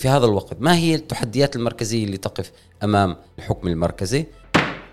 [0.00, 0.56] في هذا الوقت.
[0.60, 2.52] ما هي التحديات المركزية اللي تقف
[2.82, 4.26] أمام الحكم المركزي؟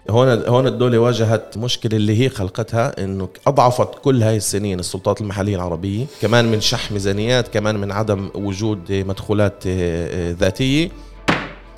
[0.09, 5.55] هون هون الدولة واجهت مشكلة اللي هي خلقتها إنه أضعفت كل هاي السنين السلطات المحلية
[5.55, 10.89] العربية، كمان من شح ميزانيات، كمان من عدم وجود مدخولات آه، آه، ذاتية.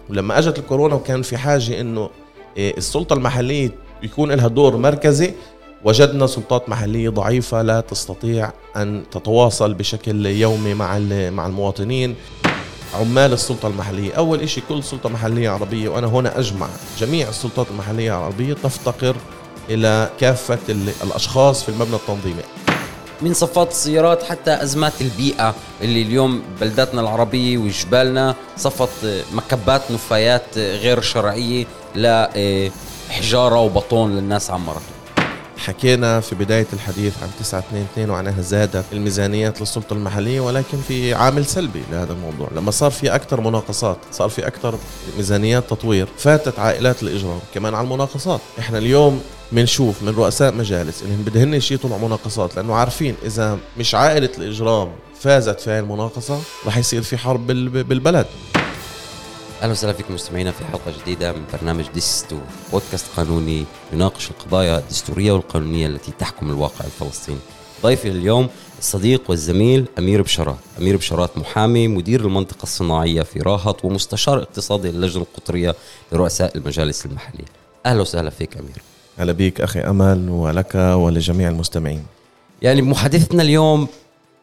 [0.09, 2.09] ولما أجت الكورونا وكان في حاجة إنه
[2.57, 3.71] آه، السلطة المحلية
[4.03, 5.33] يكون لها دور مركزي
[5.85, 10.99] وجدنا سلطات محلية ضعيفة لا تستطيع أن تتواصل بشكل يومي مع
[11.29, 12.15] مع المواطنين.
[12.93, 14.13] عمال السلطة المحلية.
[14.13, 16.67] أول إشي كل سلطة محلية عربية وأنا هنا أجمع
[16.99, 19.15] جميع السلطات المحلية العربية تفتقر
[19.69, 20.57] إلى كافة
[21.03, 22.41] الأشخاص في المبنى التنظيمي.
[23.21, 31.01] من صفات السيارات حتى أزمات البيئة اللي اليوم بلداتنا العربية وجبالنا صفت مكبات نفايات غير
[31.01, 34.98] شرعية لحجارة وبطون للناس عمرته
[35.59, 41.81] حكينا في بداية الحديث عن 922 وعنها زادت الميزانيات للسلطة المحلية ولكن في عامل سلبي
[41.91, 42.49] لهذا الموضوع.
[42.55, 44.75] لما صار في أكثر مناقصات صار في أكثر
[45.17, 48.41] ميزانيات تطوير فاتت عائلات الإجرام كمان على المناقصات.
[48.59, 54.29] إحنا اليوم بنشوف من رؤساء مجالس انهم بدهن يشيطوا مناقصات لأنه عارفين إذا مش عائلة
[54.37, 58.25] الإجرام فازت في هاي المناقصة رح يصير في حرب بالبلد.
[59.61, 62.37] أهلا وسهلا فيكم مستمعينا في حلقة جديدة من برنامج ديستو
[62.71, 67.39] بودكاست قانوني يناقش القضايا الدستورية والقانونية التي تحكم الواقع الفلسطيني.
[67.83, 68.47] ضيفي اليوم
[68.79, 75.23] الصديق والزميل أمير بشارات، أمير بشارات محامي مدير المنطقة الصناعية في راهط ومستشار اقتصادي للجنه
[75.23, 75.75] القطرية
[76.11, 77.45] لرؤساء المجالس المحلية.
[77.85, 78.81] أهلا وسهلا فيك أمير.
[79.19, 82.03] أهلا بك أخي أمل ولك ولجميع المستمعين.
[82.61, 83.87] يعني محادثتنا اليوم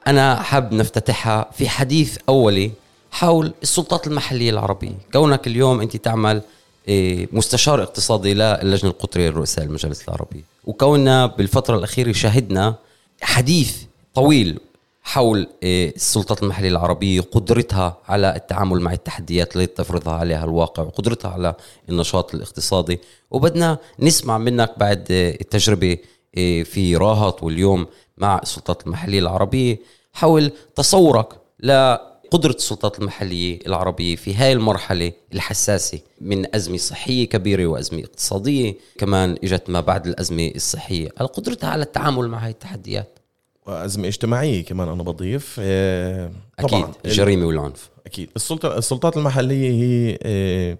[0.07, 2.71] أنا حاب نفتتحها في حديث أولي
[3.11, 4.99] حول السلطات المحلية العربية.
[5.13, 6.43] كونك اليوم أنت تعمل
[6.89, 10.43] إيه، مستشار اقتصادي للجنه القطرية لرؤساء المجالس العربية.
[10.65, 12.75] وكوننا بالفترة الأخيرة شهدنا
[13.23, 13.77] حديث
[14.15, 14.61] طويل
[15.03, 21.31] حول إيه، السلطات المحلية العربية قدرتها على التعامل مع التحديات التي تفرضها عليها الواقع وقدرتها
[21.31, 21.55] على
[21.89, 23.01] النشاط الاقتصادي.
[23.31, 25.99] وبدنا نسمع منك بعد التجربة
[26.37, 27.87] إيه، في راهط واليوم
[28.19, 29.79] مع السلطات المحلية العربية
[30.13, 31.29] حول تصورك
[31.61, 31.97] ل
[32.31, 39.37] قدرة السلطات المحلية العربية في هاي المرحلة الحساسة من أزمة صحية كبيرة وأزمة اقتصادية كمان
[39.45, 41.09] إجت ما بعد الأزمة الصحية.
[41.19, 43.19] على قدرتها على التعامل مع هاي التحديات؟
[43.67, 45.57] وأزمة اجتماعية كمان أنا بضيف.
[45.61, 46.83] آه، طبعا.
[46.83, 47.91] أكيد الجريمة والعنف.
[48.07, 48.31] أكيد.
[48.37, 50.79] السلطة السلطات المحلية هي آه،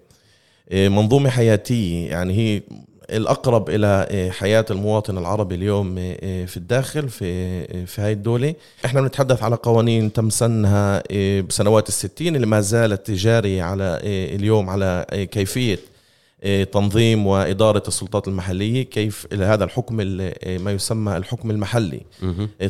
[0.69, 2.09] آه، منظومة حياتية.
[2.09, 2.61] يعني هي
[3.09, 8.55] الأقرب إلى آه، حياة المواطن العربي اليوم آه، آه، في الداخل في في هاي الدولة.
[8.85, 11.03] إحنا بنتحدث على قوانين تم سنها
[11.41, 13.99] بسنوات الستين اللي ما زالت جاريه على
[14.35, 15.79] اليوم على كيفية
[16.71, 22.01] تنظيم وإدارة السلطات المحلية كيف هذا الحكم ما يسمى الحكم المحلي.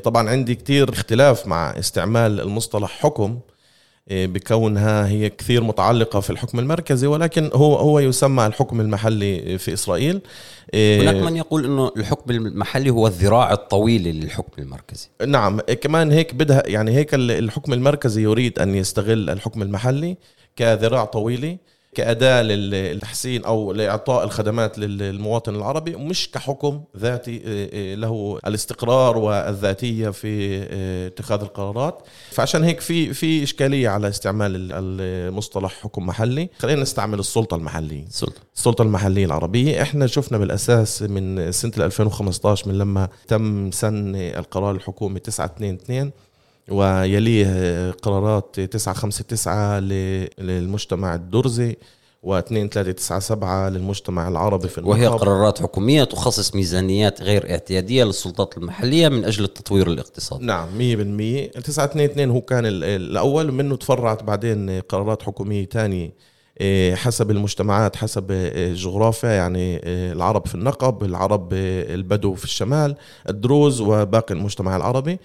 [0.03, 3.39] طبعا عندي كتير اختلاف مع استعمال المصطلح حكم
[4.11, 10.21] بكونها هي كثير متعلقة في الحكم المركزي ولكن هو هو يسمى الحكم المحلي في إسرائيل.
[10.73, 15.07] إيه، هناك من يقول أنه الحكم المحلي هو الذراع الطويل للحكم المركزي.
[15.27, 20.17] نعم كمان هيك بدها يعني هيك الحكم المركزي يريد أن يستغل الحكم المحلي
[20.55, 21.57] كذراع طويلة.
[21.97, 30.09] كأداة للتحسين أو لإعطاء الخدمات للمواطن العربي مش كحكم ذاتي آه، آه، له الاستقرار والذاتية
[30.09, 32.01] في آه، اتخاذ القرارات.
[32.31, 36.49] فعشان هيك في في إشكالية على استعمال المصطلح حكم محلي.
[36.59, 38.05] خلينا نستعمل السلطة المحلية.
[38.05, 44.75] السلطة السلطة المحلية العربية إحنا شفنا بالأساس من سنة 2015 من لما تم سن القرار
[44.75, 46.11] الحكومي 922
[46.69, 49.79] ويليه قرارات 959
[50.39, 51.75] للمجتمع الدرزي
[52.25, 59.25] و2397 للمجتمع العربي في النقب وهي قرارات حكومية تخصص ميزانيات غير اعتيادية للسلطات المحلية من
[59.25, 60.45] أجل التطوير الاقتصادي.
[60.45, 66.13] نعم 100% 922 هو كان الأول منه تفرعت بعدين قرارات حكومية ثانية
[66.61, 72.95] إيه، حسب المجتمعات حسب الجغرافيا يعني إيه، العرب في النقب العرب البدو في الشمال
[73.29, 75.19] الدروز وباقي المجتمع العربي.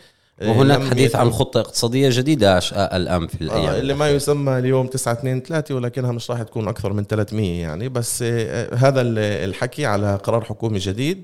[0.49, 5.13] وهناك حديث عن خطة اقتصادية جديدة الآن في الأيام آه اللي ما يسمى اليوم 9
[5.13, 7.89] 2 3 ولكنها مش راح تكون أكثر من 300 يعني.
[7.89, 9.01] بس آه هذا
[9.45, 11.23] الحكي على قرار حكومي جديد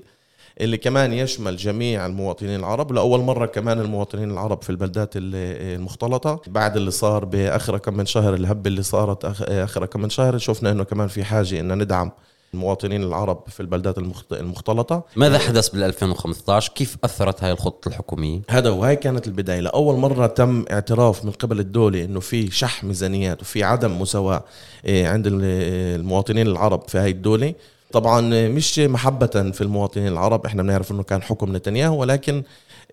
[0.61, 6.41] اللي كمان يشمل جميع المواطنين العرب لأول مرة كمان المواطنين العرب في البلدات المختلطة.
[6.47, 10.71] بعد اللي صار بآخر كم من شهر الهبة اللي صارت آخر كم من شهر شفنا
[10.71, 12.11] أنه كمان في حاجة أن ندعم
[12.53, 13.97] المواطنين العرب في البلدات
[14.31, 15.03] المختلطة.
[15.15, 19.59] ماذا حدث بال 2015 كيف أثرت هاي الخطة الحكومية؟ هذا وهي كانت البداية.
[19.59, 24.43] لأول مرة تم اعتراف من قبل الدولة أنه في شح ميزانيات وفي عدم مساواة
[24.85, 27.53] إيه، عند المواطنين العرب في هاي الدولة.
[27.91, 30.45] طبعا مش محبة في المواطنين العرب.
[30.45, 32.43] إحنا بنعرف إنه كان حكم نتنياهو ولكن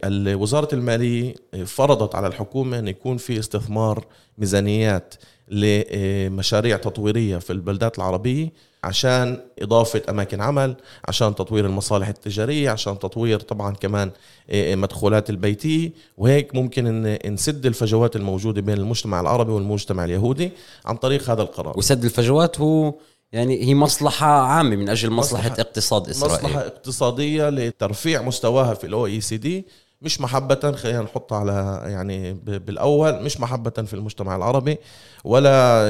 [0.07, 1.35] وزارة المالية
[1.67, 4.05] فرضت على الحكومة أن يكون في استثمار
[4.39, 5.15] ميزانيات
[5.49, 8.53] لمشاريع تطويرية في البلدات العربية
[8.85, 10.77] عشان إضافة أماكن عمل
[11.09, 14.11] عشان تطوير المصالح التجارية عشان تطوير طبعا كمان
[14.51, 15.93] آه، مدخولات البيتية.
[16.17, 20.51] وهيك ممكن إن نسد الفجوات الموجودة بين المجتمع العربي والمجتمع اليهودي
[20.85, 21.79] عن طريق هذا القرار.
[21.79, 22.95] وسد الفجوات هو
[23.33, 26.45] يعني هي مصلحة عامة من أجل مصلحة, مصلحة اقتصاد إسرائيل.
[26.45, 29.67] مصلحة اقتصادية لترفيع مستواها في الأو إي سي دي
[30.03, 34.79] مش محبة خلينا نحطها على يعني بالأول مش محبة في المجتمع العربي
[35.25, 35.85] ولا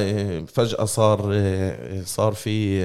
[0.47, 1.19] فجأة صار
[2.05, 2.85] صار في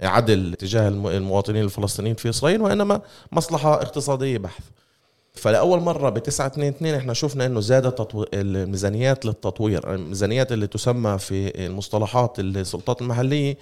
[0.00, 3.00] عدل تجاه المواطنين الفلسطينيين في إسرائيل وإنما
[3.32, 4.64] مصلحة اقتصادية بحث
[5.34, 8.24] فلأول مرة ب 9 2 2 إحنا شفنا إنه زادت تطو...
[8.34, 13.56] الميزانيات للتطوير، الميزانيات اللي تسمى في المصطلحات السلطات المحلية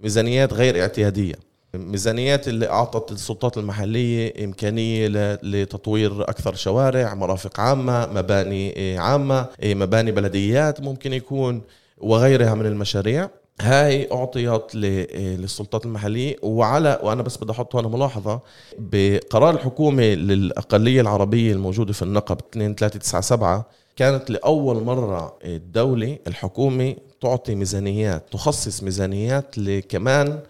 [0.00, 1.34] ميزانيات غير اعتيادية.
[1.78, 5.08] ميزانيات اللي أعطت السلطات المحلية إمكانية
[5.42, 11.62] لتطوير أكثر شوارع مرافق عامة مباني عامة مباني بلديات ممكن يكون
[11.98, 13.30] وغيرها من المشاريع.
[13.60, 16.36] هاي أعطيت للسلطات المحلية.
[16.42, 18.40] وعلى وأنا بس بدي أحط هنا ملاحظة
[18.78, 23.62] بقرار الحكومة للأقلية العربية الموجودة في النقب 2397
[23.96, 30.40] كانت لأول مرة الدولة الحكومة تعطي ميزانيات تخصص ميزانيات لكمان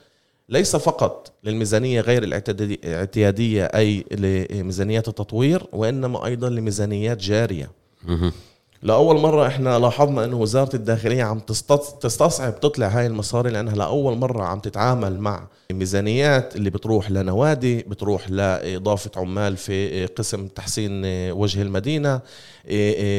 [0.48, 7.70] ليس فقط للميزانية غير الاعتيادية أي لميزانيات التطوير وإنما أيضا لميزانيات جارية.
[8.82, 11.38] لأول مرة إحنا لاحظنا أنه وزارة الداخلية عم
[12.00, 18.30] تستصعب تطلع هاي المصاري لأنها لأول مرة عم تتعامل مع ميزانيات اللي بتروح لنوادي بتروح
[18.30, 21.02] لإضافة عمال في قسم تحسين
[21.32, 22.20] وجه المدينة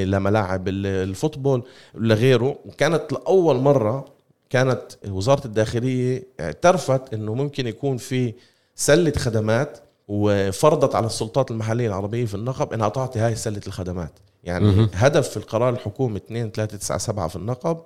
[0.05, 1.63] لملاعب الفوتبول
[1.95, 2.59] لغيره.
[2.65, 4.14] وكانت لأول مرة
[4.55, 8.33] كانت وزارة الداخلية اعترفت إنه ممكن يكون في
[8.75, 14.11] سلة خدمات وفرضت على السلطات المحلية العربية في النقب إنها تعطي هاي سلة الخدمات.
[14.43, 17.77] يعني م- هدف في القرار الحكومي 2397 في النقب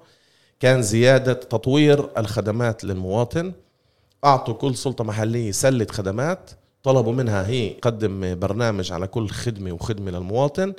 [0.59, 3.53] كان زيادة تطوير الخدمات للمواطن.
[4.25, 6.51] أعطوا كل سلطة محلية سلة خدمات
[6.83, 10.73] طلبوا منها هي تقدم برنامج على كل خدمة وخدمة للمواطن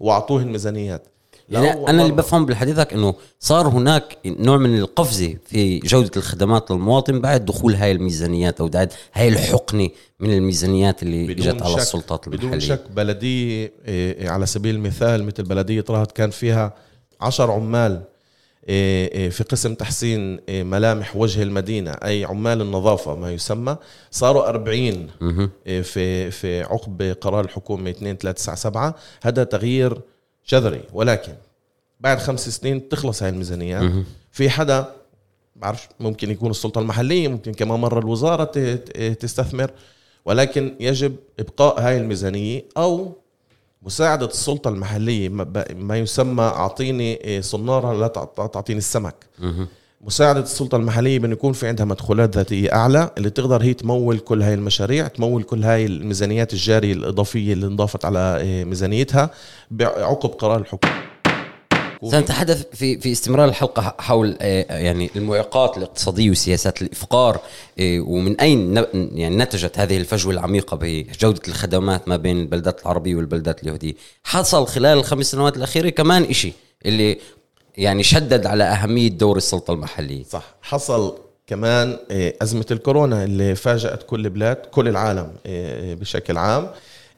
[0.00, 1.06] وأعطوه الميزانيات.
[1.48, 7.20] يعني أنا اللي بفهم بحديثك إنه صار هناك نوع من القفزه في جودة الخدمات للمواطن
[7.20, 9.88] بعد دخول هاي الميزانيات أو بعد هاي الحقنة
[10.20, 12.48] من الميزانيات اللي إجت على السلطات المحلية.
[12.48, 16.74] بدون شك بلدية إيه، على سبيل المثال مثل بلدية رهط كان فيها
[17.20, 18.02] عشر عمال
[18.68, 23.76] إيه، إيه، في قسم تحسين ملامح وجه المدينة أي عمال النظافة ما يسمى
[24.10, 25.08] صاروا 40
[25.64, 28.92] في في عقب قرار الحكومة 2397
[29.22, 30.00] هذا تغيير
[30.48, 30.82] جذري.
[30.92, 31.34] ولكن
[32.00, 33.92] بعد خمس سنين تخلص هاي الميزانيات
[34.30, 34.92] في حدا
[35.56, 38.44] بعرف ممكن يكون السلطة المحلية ممكن كمان مرة الوزارة
[39.12, 39.70] تستثمر.
[40.24, 43.12] ولكن يجب إبقاء هاي الميزانية أو
[43.82, 45.28] مساعدة السلطة المحلية
[45.74, 48.08] ما يسمى أعطيني صنارة لا
[48.46, 49.14] تعطيني السمك.
[50.06, 54.42] مساعدة السلطة المحلية بأن يكون في عندها مدخولات ذاتية أعلى اللي تقدر هي تمول كل
[54.42, 59.30] هاي المشاريع تمول كل هاي الميزانيات الجارية الإضافية اللي انضافت على آه، ميزانيتها
[59.70, 60.92] بعقب قرار الحكومة.
[62.10, 67.40] سنتحدث في في استمرار الحلقة حول آه، يعني المعيقات الاقتصادية وسياسات الإفقار
[67.80, 73.62] آه، ومن أين يعني نتجت هذه الفجوة العميقة بجودة الخدمات ما بين البلدات العربية والبلدات
[73.62, 76.52] اليهودية؟ حصل خلال الخمس سنوات الأخيرة كمان إشي
[76.86, 77.18] اللي
[77.76, 80.24] يعني شدد على أهمية دور السلطة المحلية.
[80.24, 80.54] صح.
[80.62, 86.68] حصل كمان آه، أزمة الكورونا اللي فاجأت كل البلاد كل العالم آه، بشكل عام.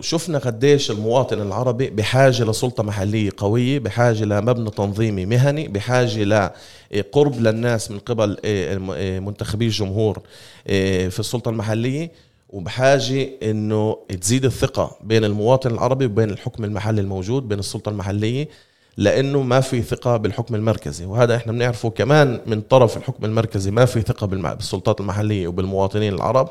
[0.00, 6.50] شفنا قديش المواطن العربي بحاجة لسلطة محلية قوية بحاجة لمبنى تنظيمي مهني بحاجة
[6.92, 10.22] لقرب للناس من قبل آه، منتخبي الجمهور
[10.66, 12.10] في السلطة المحلية
[12.50, 18.48] وبحاجة إنه تزيد الثقة بين المواطن العربي وبين الحكم المحلي الموجود بين السلطة المحلية.
[18.96, 23.84] لأنه ما في ثقة بالحكم المركزي وهذا إحنا بنعرفه كمان من طرف الحكم المركزي ما
[23.84, 26.48] في ثقة بالسلطات المحلية وبالمواطنين العرب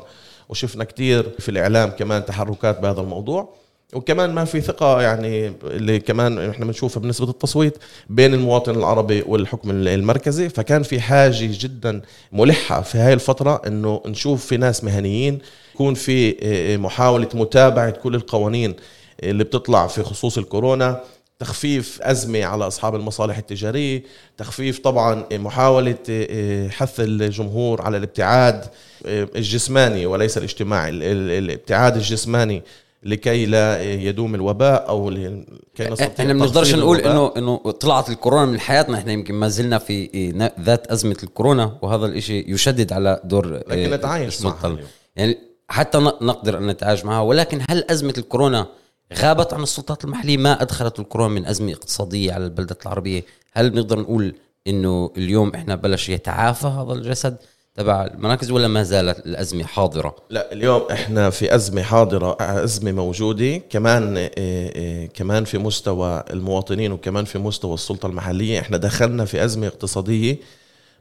[0.48, 3.48] وشفنا كثير في الإعلام كمان تحركات بهذا الموضوع
[3.94, 7.78] وكمان ما في ثقة يعني اللي كمان إحنا بنشوفها بنسبة التصويت
[8.10, 14.46] بين المواطن العربي والحكم المركزي فكان في حاجة جدا ملحة في هاي الفترة إنه نشوف
[14.46, 15.38] في ناس مهنيين
[15.74, 16.36] يكون في
[16.82, 18.74] محاولة متابعة كل القوانين
[19.22, 21.00] اللي بتطلع في خصوص الكورونا
[21.38, 24.02] تخفيف أزمة على أصحاب المصالح التجارية
[24.36, 28.64] تخفيف طبعا محاولة آه، حث الجمهور على الابتعاد
[29.06, 30.90] آه، الجسماني وليس الاجتماعي
[31.38, 32.62] الابتعاد الجسماني
[33.02, 35.44] لكي لا يدوم الوباء أو لكي
[35.80, 39.78] نستطيع إحنا ما بنقدرش نقول انه إنه طلعت الكورونا من حياتنا إحنا يمكن ما زلنا
[39.78, 44.76] في آه، ذات أزمة الكورونا وهذا الإشي يشدد على دور لكن نتعايش معها
[45.16, 45.38] يعني
[45.68, 48.66] حتى نقدر أن نتعايش معها ولكن هل أزمة الكورونا
[49.14, 50.36] غابت عن السلطات المحلية.
[50.36, 53.24] ما أدخلت الكورونا من أزمة اقتصادية على البلدات العربية.
[53.52, 54.34] هل بنقدر نقول
[54.66, 57.36] إنه اليوم إحنا بلش يتعافى هذا الجسد
[57.74, 63.56] تبع المراكز ولا ما زالت الأزمة حاضرة؟ لا اليوم إحنا في أزمة حاضرة أزمة موجودة.
[63.56, 68.60] كمان إيه إيه كمان في مستوى المواطنين وكمان في مستوى السلطة المحلية.
[68.60, 70.36] إحنا دخلنا في أزمة اقتصادية.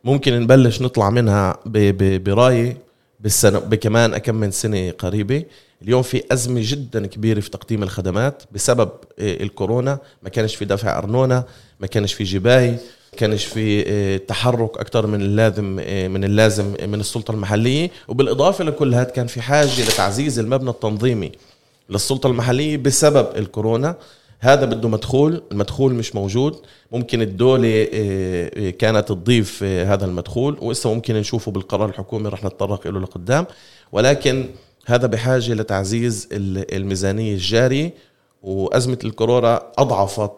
[0.03, 2.77] ممكن نبلش نطلع منها برايه
[3.19, 5.43] بالسنة بكمان كم من سنة قريبة.
[5.81, 8.89] اليوم في أزمة جدا كبيرة في تقديم الخدمات بسبب
[9.19, 9.99] إيه، الكورونا.
[10.23, 11.43] ما كانش في دفع أرنونة
[11.79, 12.77] ما كانش في جباي
[13.17, 17.91] كانش في إيه، تحرك أكثر من اللازم إيه، من اللازم من السلطة المحلية.
[18.07, 21.31] وبالإضافة لكل هذا كان في حاجة لتعزيز المبنى التنظيمي
[21.89, 23.95] للسلطة المحلية بسبب الكورونا.
[24.39, 26.55] هذا بده مدخول المدخول مش موجود.
[26.91, 27.83] ممكن الدولة
[28.79, 33.45] كانت تضيف هذا المدخول وإسا ممكن نشوفه بالقرار الحكومي رح نتطرق له لقدام.
[33.91, 34.45] ولكن
[34.85, 37.93] هذا بحاجة لتعزيز الميزانية الجارية
[38.43, 40.31] وأزمة الكورونا أضعفت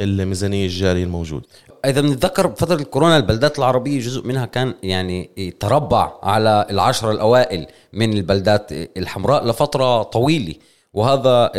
[0.00, 1.44] الميزانية الجارية الموجودة.
[1.84, 8.12] إذا بنتذكر بفتره الكورونا البلدات العربية جزء منها كان يعني تربع على العشره الأوائل من
[8.12, 10.54] البلدات الحمراء لفترة طويلة
[10.94, 11.50] وهذا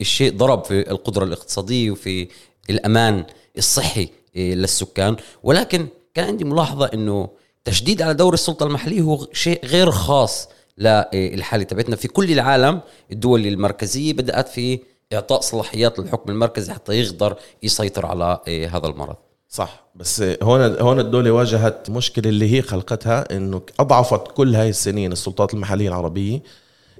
[0.00, 2.28] الشيء ضرب في القدرة الاقتصادية وفي
[2.70, 3.24] الأمان
[3.58, 5.16] الصحي للسكان.
[5.42, 7.28] ولكن كان عندي ملاحظة إنه
[7.64, 10.48] تشديد على دور السلطة المحلية هو شيء غير خاص.
[10.80, 11.96] للحالة تبعتنا.
[11.96, 12.80] في كل العالم
[13.12, 14.78] الدول المركزية بدأت في
[15.12, 19.16] إعطاء صلاحيات للحكم المركزي حتى يقدر يسيطر على إيه، هذا المرض.
[19.48, 19.84] صح.
[19.94, 25.54] بس هون هون الدولة واجهت مشكلة اللي هي خلقتها إنه أضعفت كل هاي السنين السلطات
[25.54, 26.42] المحلية العربية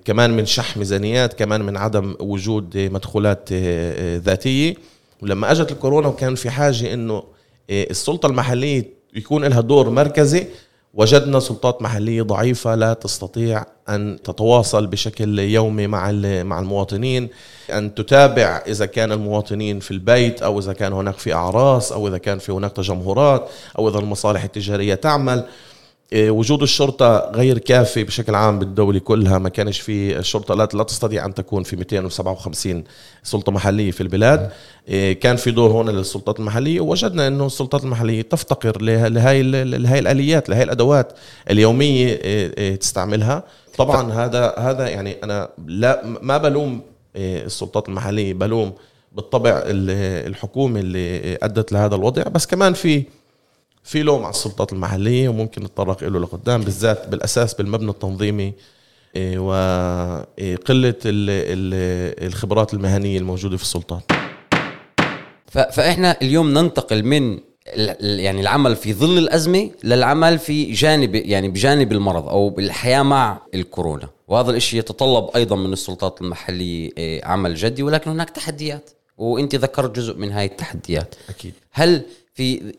[0.05, 4.75] كمان من شح ميزانيات كمان من عدم وجود مدخولات إيه، إيه، ذاتية.
[5.23, 7.23] ولما أجت الكورونا وكان في حاجة إنه
[7.71, 8.85] السلطة المحلية
[9.15, 10.47] يكون لها دور مركزي
[10.94, 17.28] وجدنا سلطات محلية ضعيفة لا تستطيع أن تتواصل بشكل يومي مع مع المواطنين.
[17.70, 22.18] أن تتابع إذا كان المواطنين في البيت أو إذا كان هناك في أعراس أو إذا
[22.18, 25.44] كان في هناك تجمهرات أو إذا المصالح التجارية تعمل.
[26.14, 29.38] وجود الشرطة غير كافي بشكل عام بالدولة كلها.
[29.38, 32.85] ما كانش في الشرطة لا, لا تستطيع أن تكون في 257
[33.23, 34.50] سلطة محلية في البلاد.
[34.88, 36.81] إيه، كان في دور هون للسلطات المحلية.
[36.81, 41.12] ووجدنا أنه السلطات المحلية تفتقر لهي, لهي الآليات لهي الأدوات
[41.50, 43.45] اليومية إيه، تستعملها.
[43.79, 46.81] طبعا هذا هذا يعني أنا لا ما بلوم
[47.17, 48.73] السلطات المحلية بلوم
[49.12, 52.23] بالطبع الحكومة اللي أدت لهذا الوضع.
[52.23, 53.02] بس كمان في
[53.83, 58.53] في لوم على السلطات المحلية وممكن نتطرق له لقدام بالذات بالأساس بالمبنى التنظيمي
[59.17, 60.95] إيه، وقله
[62.23, 64.03] الخبرات المهنية الموجودة في السلطات.
[65.47, 67.39] فإحنا اليوم ننتقل من
[68.01, 74.09] يعني العمل في ظل الأزمة للعمل في جانب يعني بجانب المرض أو بالحياة مع الكورونا.
[74.29, 78.91] وهذا الشيء يتطلب أيضا من السلطات المحلية إيه، عمل جدي ولكن هناك تحديات.
[79.19, 81.15] وإنت ذكرت جزء من هاي التحديات.
[81.29, 81.53] أكيد.
[81.73, 82.03] هل
[82.35, 82.73] في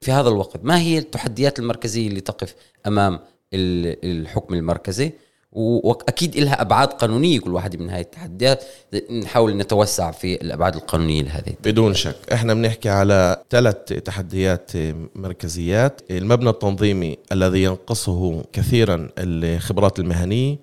[0.00, 0.64] في هذا الوقت.
[0.64, 2.54] ما هي التحديات المركزية اللي تقف
[2.86, 3.20] أمام
[3.54, 5.12] الحكم المركزي؟
[5.52, 8.64] وأكيد لها أبعاد قانونية كل واحدة من هاي التحديات.
[9.10, 12.16] نحاول نتوسع في الأبعاد القانونية لهذه بدون شك.
[12.32, 14.70] إحنا بنحكي على ثلاث تحديات
[15.14, 16.00] مركزيات.
[16.10, 20.56] المبنى التنظيمي الذي ينقصه كثيرا الخبرات المهنية.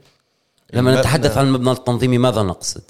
[0.73, 2.81] لما نتحدث عن المبنى التنظيمي ماذا نقصد؟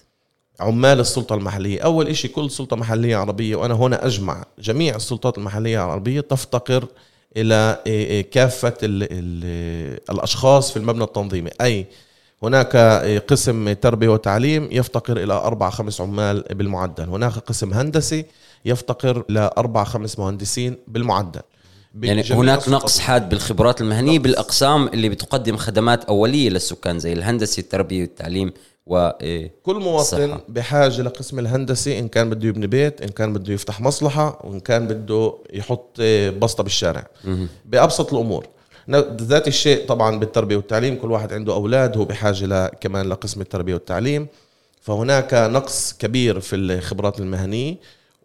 [0.60, 1.81] عمال السلطة المحلية.
[1.81, 6.88] أول إشي كل سلطة محلية عربية وأنا هنا أجمع جميع السلطات المحلية العربية تفتقر
[7.38, 11.50] إلى إيه، إيه، كافة ال ال الأشخاص في المبنى التنظيمي.
[11.62, 11.86] أي
[12.43, 17.10] هناك إيه، قسم تربية وتعليم يفتقر إلى أربع خمس عمال بالمعدل.
[17.10, 18.25] هناك قسم هندسي
[18.65, 21.41] يفتقر إلى أربع خمس مهندسين بالمعدل.
[22.01, 24.24] يعني هناك نقص حاد بالخبرات المهنية نقص.
[24.24, 28.53] بالأقسام اللي بتقدم خدمات أولية للسكان زي الهندسة التربية والتعليم
[28.87, 29.09] و
[29.63, 34.41] كل مواطن بحاجة لقسم الهندسي إن كان بده يبني بيت إن كان بده يفتح مصلحة
[34.43, 36.01] وإن كان بده يحط
[36.41, 37.07] بسطة بالشارع.
[37.65, 38.45] بأبسط الأمور.
[39.21, 44.27] ذات الشيء طبعا بالتربية والتعليم كل واحد عنده أولاد هو بحاجة كمان لقسم التربية والتعليم.
[44.81, 47.75] فهناك نقص كبير في الخبرات المهنية.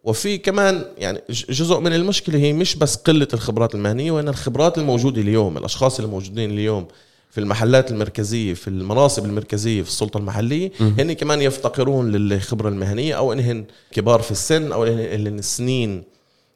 [0.05, 5.21] وفي كمان يعني جزء من المشكلة هي مش بس قلة الخبرات المهنية وان الخبرات الموجودة
[5.21, 6.87] اليوم الأشخاص الموجودين اليوم.
[7.31, 13.33] في المحلات المركزية في المناصب المركزية في السلطة المحلية هن كمان يفتقرون للخبرة المهنية أو
[13.33, 16.05] إنهن كبار في السن أو إنهن السنين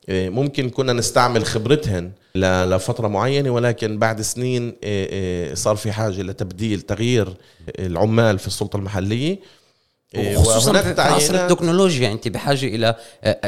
[0.09, 6.23] آه، ممكن كنا نستعمل خبرتهن لفترة معينة ولكن بعد سنين آه، آه، صار في حاجة
[6.23, 7.29] لتبديل تغيير
[7.79, 9.39] العمال في السلطة المحلية.
[10.19, 12.97] وخصوصا في عصر التكنولوجيا أنت بحاجة إلى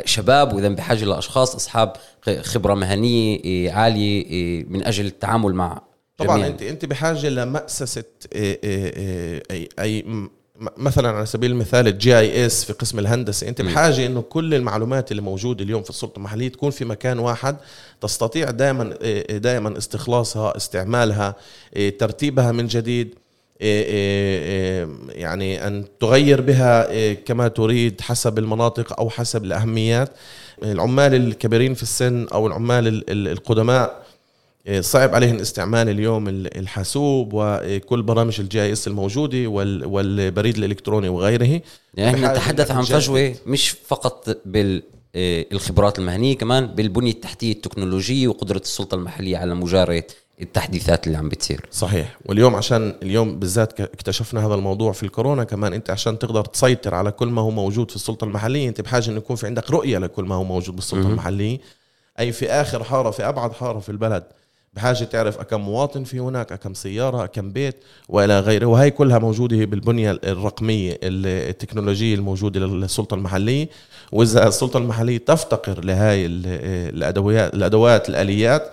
[0.05, 1.93] شباب وإذا بحاجة لاشخاص أصحاب
[2.41, 5.83] خبرة مهنية عالية من أجل التعامل مع
[6.19, 6.49] طبعا جميعا.
[6.51, 8.05] انت أنت بحاجة لمأسسة
[8.35, 10.29] اي أي م-
[10.77, 15.23] مثلا على سبيل المثال ال GIS في قسم الهندسة أنت بحاجة إنه كل المعلومات اللي
[15.23, 17.57] موجودة اليوم في السلطة المحلية تكون في مكان واحد
[18.01, 18.85] تستطيع دائما
[19.31, 21.35] دائما استخلاصها استعمالها
[21.99, 23.15] ترتيبها من جديد
[25.09, 30.11] يعني أن تغير بها كما تريد حسب المناطق أو حسب الأهميات
[30.63, 34.04] العمال الكبيرين في السن أو العمال ال- ال- القدماء
[34.81, 40.57] صعب عليهم استعمال اليوم ال- الحاسوب وكل برامج ال G آي إس الموجودة وال- والبريد
[40.59, 41.61] الإلكتروني وغيره
[41.95, 42.83] يعني إحنا نتحدث عن.
[42.83, 50.07] فجوة مش فقط بالخبرات المهنية كمان بالبنية التحتية التكنولوجية وقدرة السلطة المحلية على مجارية
[50.41, 55.73] التحديثات اللي عم بتصير صحيح واليوم عشان اليوم بالذات اكتشفنا هذا الموضوع في الكورونا كمان
[55.73, 59.17] أنت عشان تقدر تسيطر على كل ما هو موجود في السلطة المحلية أنت بحاجة إنه
[59.17, 61.11] يكون في عندك رؤية لكل ما هو موجود بالسلطة مهم.
[61.11, 61.59] المحلية
[62.19, 64.25] أي في آخر حارة في أبعد حارة في البلد
[64.77, 67.77] بحاجة تعرف كم مواطن في هناك كم سيارة كم بيت
[68.09, 68.67] وإلى غيره.
[68.67, 73.69] وهي كلها موجودة بالبنية الرقمية ال- التكنولوجية الموجودة للسلطة المحلية.
[74.13, 76.43] وإذا السلطة المحلية تفتقر لهاي ال-
[76.97, 78.71] الادوات الأدوات الآليات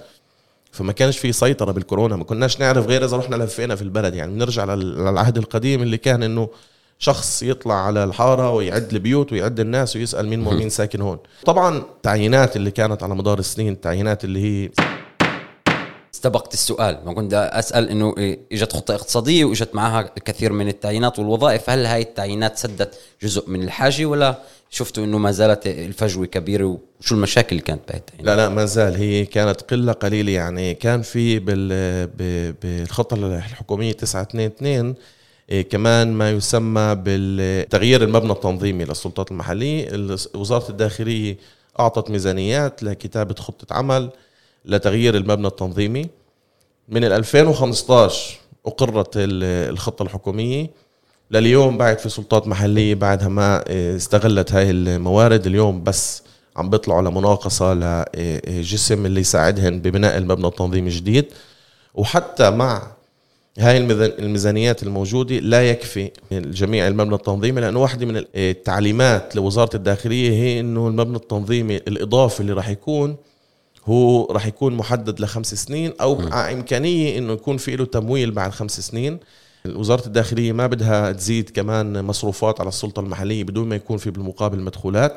[0.71, 2.15] فما كانش في سيطرة بالكورونا.
[2.15, 4.15] ما كناش نعرف غير إذا رحنا لفينا في البلد.
[4.15, 6.49] يعني بنرجع لل- للعهد القديم اللي كان إنه
[6.99, 11.17] شخص يطلع على الحارة ويعد البيوت ويعد الناس ويسأل مين مين ساكن هون.
[11.45, 14.69] طبعا التعيينات اللي كانت على مدار السنين التعيينات اللي هي
[16.21, 16.97] استبقت السؤال.
[17.05, 18.15] ما كنت أسأل إنه
[18.51, 21.69] إجت خطة اقتصادية وإجت معها كثير من التعيينات والوظائف.
[21.69, 24.35] هل هاي التعيينات سدت جزء من الحاجة ولا
[24.69, 28.65] شفتوا إنه ما زالت الفجوة كبيرة وشو المشاكل اللي كانت بهاي التعيينات؟ لا لا ما
[28.65, 28.95] زال.
[28.95, 30.31] هي كانت قلة قليلة.
[30.31, 32.07] يعني كان في بال
[32.61, 34.95] بالخطة الحكومية 922
[35.49, 39.87] إيه، كمان ما يسمى بالتغيير المبنى التنظيمي للسلطات المحلية.
[39.89, 41.37] ال- وزارة الداخلية
[41.79, 44.09] أعطت ميزانيات لكتابة خطة عمل.
[44.65, 46.05] لتغيير المبنى التنظيمي.
[46.89, 50.69] من ال 2015 أقرت ال- الخطة الحكومية.
[51.31, 55.45] لليوم بعد في سلطات محلية بعدها ما إيه، استغلت هاي الموارد.
[55.47, 56.23] اليوم بس
[56.57, 61.25] عم بيطلعوا لمناقصة لجسم اللي يساعدهن ببناء المبنى التنظيمي الجديد
[61.95, 62.87] وحتى مع
[63.59, 70.29] هاي الميزان- الميزانيات الموجودة لا يكفي جميع المبنى التنظيمي لأنه واحدة من التعليمات لوزارة الداخلية
[70.31, 73.15] هي أنه المبنى التنظيمي الإضافي اللي راح يكون
[73.85, 78.51] هو راح يكون محدد لخمس سنين أو مع إمكانية أنه يكون في له تمويل بعد
[78.51, 79.19] خمس سنين.
[79.65, 84.59] وزارة الداخلية ما بدها تزيد كمان مصروفات على السلطة المحلية بدون ما يكون في بالمقابل
[84.59, 85.15] مدخولات.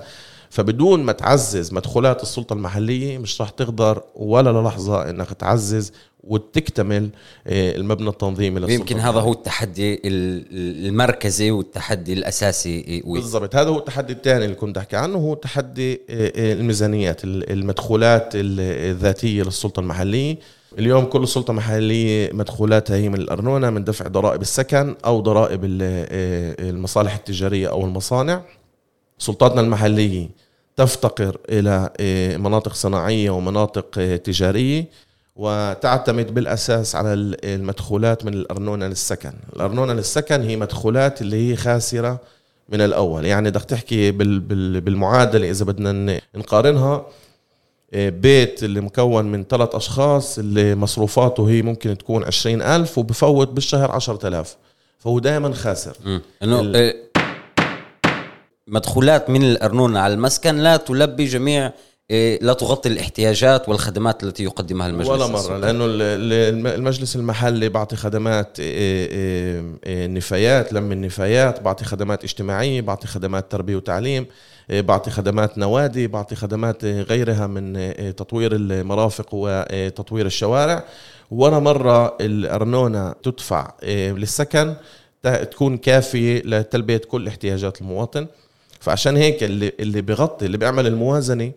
[0.50, 5.92] فبدون ما تعزز مدخولات السلطة المحلية مش راح تقدر ولا للحظة إنك تعزز
[6.26, 7.08] وتكتمل
[7.46, 8.72] آه، المبنى التنظيمي للسلطة.
[8.80, 13.56] يمكن هذا هو التحدي ال- المركزي والتحدي الأساسي و- بالضبط.
[13.56, 15.98] هذا هو التحدي الثاني اللي كنت أحكي عنه هو تحدي آه،
[16.36, 18.60] آه، الميزانيات ال- المدخولات ال-
[18.90, 20.36] الذاتية للسلطة المحلية.
[20.78, 25.78] اليوم كل سلطة محلية مدخولاتها هي من الأرنونة من دفع ضرائب السكن أو ضرائب ال-
[25.82, 28.42] آه، المصالح التجارية أو المصانع.
[29.18, 30.28] سلطاتنا المحلية
[30.76, 34.84] تفتقر إلى آه، مناطق صناعية ومناطق آه، تجارية.
[35.36, 42.20] وتعتمد بالأساس على ال- المدخولات من الأرنونة للسكن، الأرنونة للسكن هي مدخولات اللي هي خاسرة
[42.68, 47.06] من الأول، يعني بدك تحكي بال- بال- بالمعادلة إذا بدنا نقارنها
[47.94, 53.48] آه، بيت اللي مكون من ثلاث أشخاص اللي مصروفاته هي ممكن تكون عشرين ألف وبفوت
[53.48, 54.56] بالشهر عشرة آلاف.
[54.98, 55.96] فهو دائما خاسر.
[56.42, 56.96] إنه ال- إيه،
[58.66, 61.72] مدخولات من الأرنونة على المسكن لا تلبي جميع
[62.40, 65.60] لا تغطي الاحتياجات والخدمات التي يقدمها المجلس ولا مرة السلطني.
[65.60, 72.24] لأنه ال- ال- المجلس المحلي بعطي خدمات إيه، إيه، إيه، نفايات لم النفايات بعطي خدمات
[72.24, 74.26] اجتماعية بعطي خدمات تربية وتعليم
[74.70, 80.84] إيه، بعطي خدمات نوادي بعطي خدمات إيه، غيرها من إيه، تطوير المرافق وتطوير الشوارع
[81.30, 84.74] ولا مرة الأرنونة تدفع إيه، للسكن
[85.22, 88.26] تكون كافية لتلبية كل احتياجات المواطن
[88.80, 91.52] فعشان هيك اللي اللي بيغطي اللي بيعمل الموازنة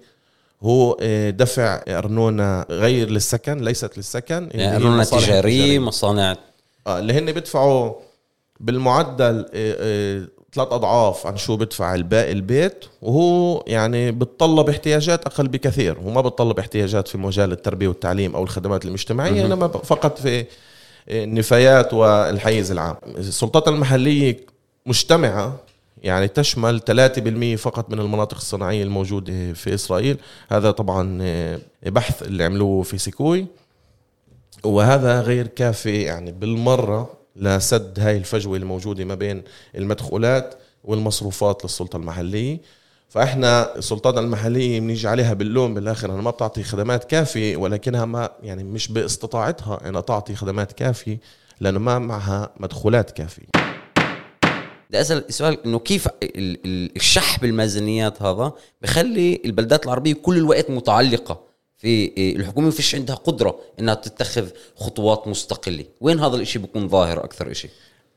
[0.64, 5.80] هو آه، دفع أرنونة غير للسكن ليست للسكن يعني ارنونه تجارية.
[5.80, 6.36] مصانع
[6.88, 7.94] آه اللي هن بيدفعوا
[8.60, 15.48] بالمعدل آه، آه، ثلاث أضعاف عن شو بدفع الباقي البيت وهو يعني بتطلب احتياجات أقل
[15.48, 19.52] بكثير هو ما بتطلب احتياجات في مجال التربية والتعليم أو الخدمات المجتمعية مهم.
[19.52, 20.46] إنما فقط في
[21.10, 24.46] النفايات والحيز العام السلطات المحلية
[24.86, 25.56] مجتمعة
[26.04, 26.82] يعني تشمل
[27.56, 30.18] 3% فقط من المناطق الصناعية الموجودة في إسرائيل.
[30.50, 33.46] هذا طبعا آه، بحث اللي عملوه في سيكوي.
[34.64, 39.44] وهذا غير كافي يعني بالمرة لسد هاي الفجوة الموجودة ما بين
[39.76, 42.60] المدخولات والمصروفات للسلطة المحلية.
[43.10, 48.64] فإحنا السلطات المحلية بنيجي عليها باللوم بالآخر انها ما بتعطي خدمات كافية ولكنها ما يعني
[48.64, 51.20] مش بإستطاعتها إنها تعطي خدمات كافية
[51.60, 53.77] لأنه ما معها مدخولات كافية.
[54.90, 60.70] بدي أسأل السؤال إنه كيف ال- ال- الشح بالميزانيات هذا بخلي البلدات العربية كل الوقت
[60.70, 61.48] متعلقة
[61.78, 65.86] في الحكومة فيش عندها قدرة إنها تتخذ خطوات مستقلة.
[66.02, 67.70] وين هذا الإشي بيكون ظاهر أكثر إشي؟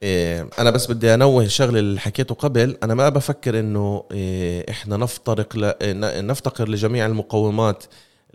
[0.02, 2.76] إيه، أنا بس بدي أنوه الشغلة اللي حكيته قبل.
[2.82, 5.74] أنا ما بفكر إنه إيه، إحنا نفترق ل...
[5.82, 7.84] ن- نفتقر لجميع المقومات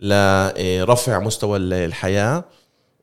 [0.00, 2.44] لرفع مستوى ال- الحياة.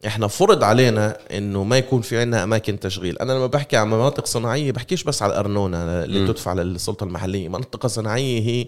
[0.08, 3.20] إحنا فرض علينا إنه ما يكون في عنا أماكن تشغيل.
[3.20, 6.28] أنا لما بحكي عن مناطق صناعية بحكيش بس على الارنونه اللي مم.
[6.28, 7.50] تدفع للسلطة المحلية.
[7.50, 8.68] منطقة صناعية هي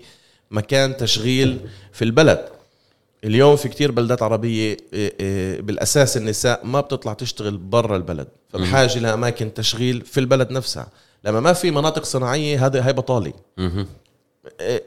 [0.52, 1.60] مكان تشغيل
[1.93, 2.45] في البلد.
[3.24, 8.28] اليوم في كتير بلدات عربية إيه، إيه، بالأساس النساء ما بتطلع تشتغل برا البلد.
[8.50, 10.88] فبحاجة لأماكن تشغيل في البلد نفسها.
[11.24, 13.34] لما ما في مناطق صناعية هذا هاي بطالة.
[14.62, 14.84] إيه،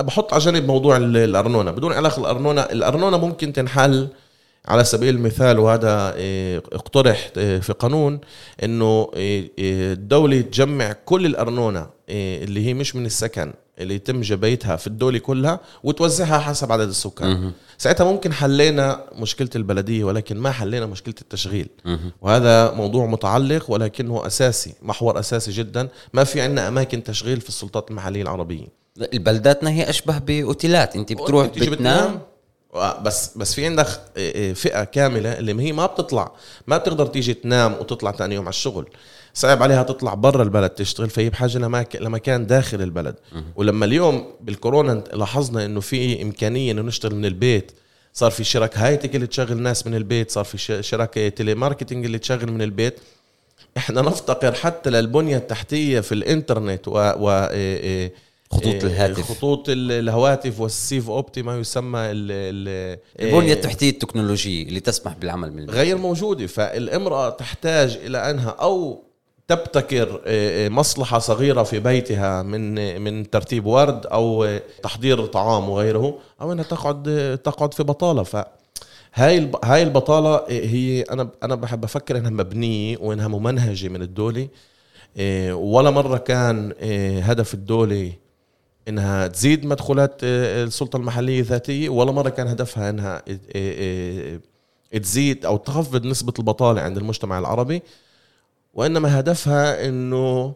[0.00, 1.70] بحط على جنب موضوع ال- الأرنونة.
[1.70, 4.08] بدون علاقة الأرنونة الأرنونة ممكن تنحل
[4.68, 8.20] على سبيل المثال وهذا إيه، اقترح إيه، في قانون
[8.62, 14.76] إنه إيه، الدولة تجمع كل الأرنونة إيه، اللي هي مش من السكن اللي يتم جبيتها
[14.76, 17.52] في الدولة كلها وتوزعها حسب عدد السكان.
[17.78, 21.68] ساعتها ممكن حلينا مشكلة البلدية ولكن ما حلينا مشكلة التشغيل.
[22.20, 25.88] وهذا موضوع متعلق ولكنه أساسي محور أساسي جدا.
[26.12, 28.66] ما في عندنا أماكن تشغيل في السلطات المحلية العربية.
[29.14, 30.96] البلداتنا هي أشبه بأوتيلات.
[30.96, 32.08] أنت بتروح بتنام.
[32.08, 32.31] آه،
[32.76, 36.32] بس بس في عندك آه، آه، فئة كاملة اللي هي ما بتطلع
[36.66, 38.88] ما بتقدر تيجي تنام وتطلع تاني يوم على الشغل.
[39.34, 43.14] صعب عليها تطلع برا البلد تشتغل فهي بحاجة لمك- لمكان داخل البلد.
[43.56, 47.72] ولما اليوم بالكورونا لاحظنا إنه في إمكانية إنه نشتغل من البيت.
[48.14, 52.52] صار في شركة high-tech اللي تشغل ناس من البيت صار في شركة telemarketing اللي تشغل
[52.52, 53.00] من البيت.
[53.76, 57.48] إحنا نفتقر حتى للبنية التحتية في الإنترنت و, و...
[58.52, 59.32] خطوط إيه الهاتف.
[59.32, 64.80] خطوط ال- الهواتف وال סיב אופטי ما يسمى ال ال البنية إيه التحتية التكنولوجية اللي
[64.80, 69.02] تسمح بالعمل من البيت غير موجودة فالامرأة تحتاج إلى أنها أو
[69.48, 76.52] تبتكر إيه، مصلحة صغيرة في بيتها من من ترتيب ورد أو تحضير طعام وغيره أو
[76.52, 78.36] أنها تقعد تقعد في بطالة ف
[79.14, 79.56] هاي الب...
[79.64, 84.48] هاي البطالة هي أنا أنا بحب أفكر إنها مبنية وإنها ممنهجة من الدولة
[85.52, 86.72] ولا مرة كان
[87.22, 88.12] هدف الدولة
[88.88, 95.46] إنها تزيد مدخولات آه، السلطة المحلية ذاتيه ولا مرة كان هدفها إنها آه، آه، تزيد
[95.46, 97.82] أو تخفض نسبة البطالة عند المجتمع العربي.
[98.74, 100.54] وإنما هدفها إنه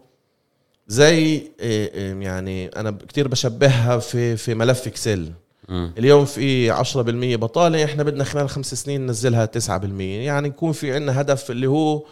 [0.88, 1.50] زي
[2.20, 5.32] يعني أنا كتير بشبهها في في ملف Excel.
[5.70, 11.20] اليوم في 10% بطالة إحنا بدنا خلال خمس سنين ننزلها 9% يعني يكون في عندنا
[11.20, 12.02] هدف اللي هو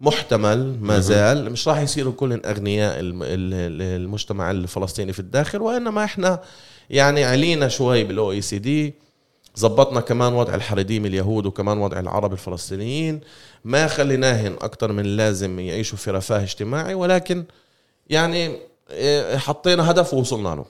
[0.00, 1.52] محتمل ما زال.
[1.52, 6.40] مش راح يصيروا كل أغنياء الم- ال- ال- المجتمع الفلسطيني في الداخل وإنما إحنا
[6.90, 8.94] يعني علينا شوي بال OECD
[9.54, 13.20] زبطنا كمان وضع الحريديم اليهود وكمان وضع العرب الفلسطينيين.
[13.64, 17.44] ما خليناهن أكثر من اللازم يعيشوا في رفاه اجتماعي ولكن
[18.10, 18.56] يعني
[18.90, 20.64] إيه، حطينا هدف ووصلنا له.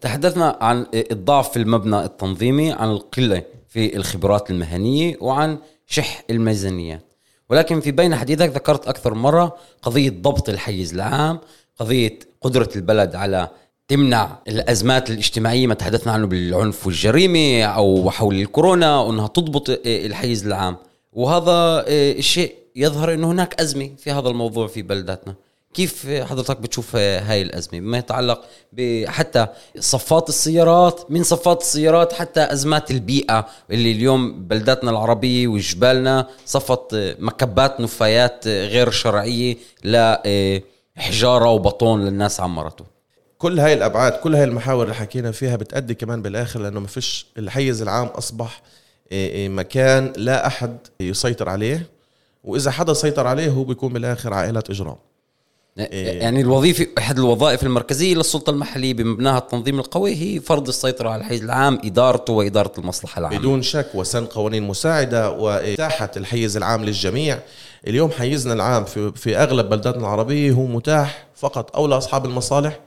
[0.00, 7.13] تحدثنا عن الضعف في المبنى التنظيمي عن القلة في الخبرات المهنية وعن شح الميزانيات.
[7.50, 11.40] ولكن في بين حديثك ذكرت أكثر مرة قضية ضبط الحيز العام
[11.78, 13.48] قضية قدرة البلد على
[13.88, 20.76] تمنع الأزمات الاجتماعية ما تحدثنا عنه بالعنف والجريمة أو حول الكورونا وأنها تضبط الحيز العام.
[21.12, 25.34] وهذا الشيء يظهر أنه هناك أزمة في هذا الموضوع في بلداتنا.
[25.74, 29.46] كيف حضرتك بتشوف هاي الأزمة؟ بما يتعلق بحتى
[29.78, 37.80] صفات السيارات من صفات السيارات حتى أزمات البيئة اللي اليوم بلداتنا العربية وجبالنا صفت مكبات
[37.80, 42.84] نفايات غير شرعية لحجارة وبطون للناس عمرته
[43.38, 47.26] كل هاي الأبعاد كل هاي المحاور اللي حكينا فيها بتأدي كمان بالآخر لأنه ما فيش
[47.38, 48.62] الحيز العام أصبح
[49.12, 51.86] إيه، إيه، مكان لا أحد يسيطر عليه
[52.44, 54.96] وإذا حدا سيطر عليه هو بيكون بالآخر عائله إجرام.
[55.76, 61.42] يعني الوظيفة أحد الوظائف المركزية للسلطة المحلية بمبناها التنظيم القوي هي فرض السيطرة على الحيز
[61.42, 63.38] العام إدارته وإدارة المصلحة العامة.
[63.38, 67.38] بدون شك وسن قوانين مساعدة وإتاحة الحيز العام للجميع.
[67.86, 72.80] اليوم حيزنا العام في في أغلب بلداتنا العربية هو متاح فقط أو لأصحاب المصالح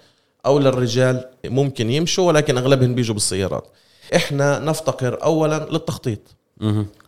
[0.45, 3.67] أو للرجال ممكن يمشوا ولكن أغلبهم بيجوا بالسيارات.
[4.15, 6.19] إحنا نفتقر اولا للتخطيط.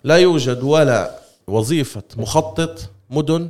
[0.03, 3.49] لا يوجد ولا وظيفة مخطط مدن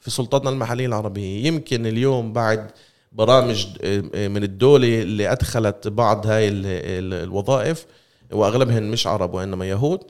[0.00, 1.46] في سلطاتنا المحلية العربية.
[1.46, 2.70] يمكن اليوم بعد
[3.12, 3.66] برامج
[4.14, 7.86] من الدولة اللي أدخلت بعض هاي ال- ال- الوظائف
[8.32, 10.00] وأغلبهن مش عرب وإنما يهود.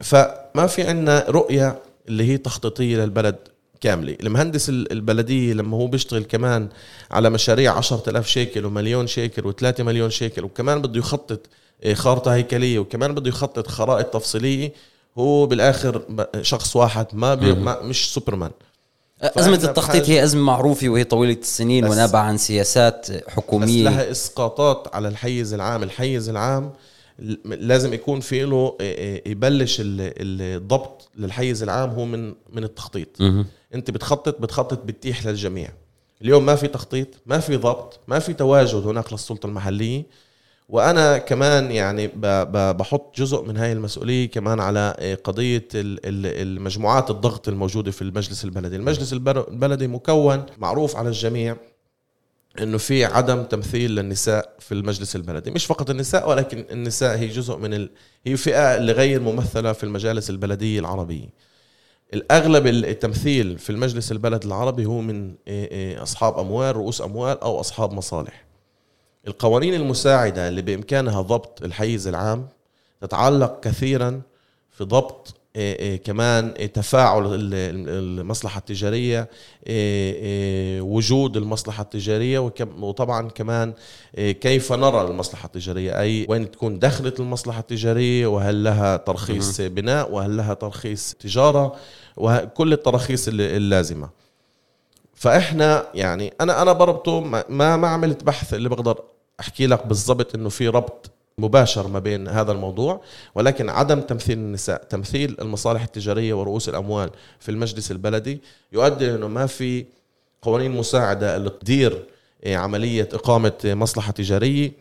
[0.00, 3.36] فما في عنا رؤية اللي هي تخطيطية للبلد
[3.80, 4.16] كاملة.
[4.22, 6.68] المهندس ال- البلدية لما هو بيشتغل كمان
[7.10, 11.40] على مشاريع عشرة ألاف شيكل ومليون شيكل وثلاثة مليون شيكل وكمان بده يخطط
[11.82, 14.72] إيه، خارطة هيكلية وكمان بده يخطط خرائط تفصيلية
[15.18, 18.50] هو بالآخر ب- شخص واحد ما, بي ما مش سوبرمان.
[19.22, 23.88] أزمة التخطيط هي أزمة معروفة وهي طويلة السنين ونابعة عن سياسات حكومية.
[23.88, 25.82] بس لها إسقاطات على الحيز العام.
[25.82, 26.72] الحيز العام
[27.44, 28.76] لازم يكون في له
[29.26, 33.08] يبلش الضبط للحيز العام هو من من التخطيط.
[33.74, 35.70] أنت بتخطط بتخطط بتتيح للجميع.
[36.22, 40.02] اليوم ما في تخطيط ما في ضبط ما في تواجد هناك للسلطة المحلية.
[40.70, 42.10] وأنا كمان يعني
[42.72, 48.76] بحط جزء من هاي المسؤولية كمان على قضية المجموعات الضغط الموجودة في المجلس البلدي.
[48.76, 51.56] المجلس البلدي مكون معروف على الجميع
[52.60, 55.50] إنه في عدم تمثيل للنساء في المجلس البلدي.
[55.50, 57.90] مش فقط النساء ولكن النساء هي جزء من ال...
[58.26, 61.28] هي فئة اللي غير ممثلة في المجالس البلدية العربية.
[62.14, 65.34] الأغلب التمثيل في المجلس البلد العربي هو من
[65.98, 68.49] أصحاب أموال رؤوس أموال أو أصحاب مصالح.
[69.26, 72.48] القوانين المساعدة اللي بإمكانها ضبط الحيز العام
[73.00, 74.22] تتعلق كثيرا
[74.70, 79.28] في ضبط إيه، إيه، كمان تفاعل المصلحة التجارية
[79.66, 82.38] إيه، وجود المصلحة التجارية
[82.80, 83.74] وطبعا كمان
[84.16, 90.36] كيف نرى المصلحة التجارية؟ أي وين تكون دخلت المصلحة التجارية؟ وهل لها ترخيص بناء؟ وهل
[90.36, 91.76] لها ترخيص تجارة؟
[92.16, 94.08] وكل التراخيص اللازمة.
[95.14, 99.02] فإحنا يعني أنا أنا بربطه ما ما عملت بحث اللي بقدر
[99.40, 103.00] أحكي لك بالضبط إنه في ربط مباشر ما بين هذا الموضوع
[103.34, 108.40] ولكن عدم تمثيل النساء تمثيل المصالح التجارية ورؤوس الأموال في المجلس البلدي
[108.72, 109.84] يؤدي أنه ما في
[110.42, 112.06] قوانين مساعدة اللي تدير
[112.44, 114.72] إيه، عملية إقامة مصلحة تجارية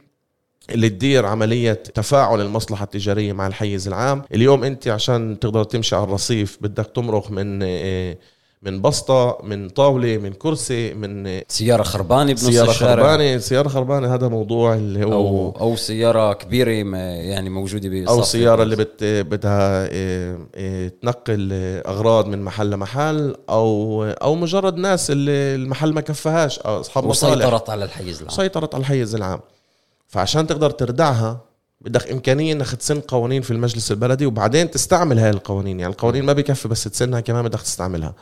[0.69, 4.23] اللي تدير عملية تفاعل المصلحة التجارية مع الحيز العام.
[4.33, 8.19] اليوم أنت عشان تقدر تمشي على الرصيف بدك تمرق من إيه،
[8.61, 12.95] من بسطة من طاولة من كرسي من سيارة خربانة بنص سيارة الشارع.
[12.95, 18.63] خربانة سيارة خربانة هذا موضوع اللي هو أو, أو سيارة كبيرة يعني موجودة أو سيارة
[18.63, 21.49] اللي بت بدها إيه، إيه، تنقل
[21.87, 27.33] أغراض من محل لمحل أو أو مجرد ناس اللي المحل ما كفهاش أو أصحاب مصالح.
[27.37, 28.35] وسيطرت على الحيز العام.
[28.35, 29.39] سيطرت على الحيز العام.
[30.07, 31.41] فعشان تقدر تردعها
[31.81, 35.79] بدك إمكانية إنك تسن قوانين في المجلس البلدي وبعدين تستعمل هاي القوانين.
[35.79, 38.13] يعني القوانين ما بكفي بس تسنها كمان بدك تستعملها.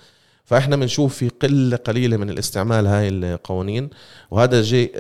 [0.48, 3.90] فإحنا بنشوف في قلة قليلة من الاستعمال هاي القوانين
[4.32, 4.92] وهذا شيء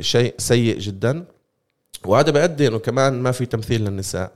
[0.00, 1.24] شيء سيء جدا.
[2.04, 4.32] وهذا بيؤدي إنه كمان ما في تمثيل للنساء.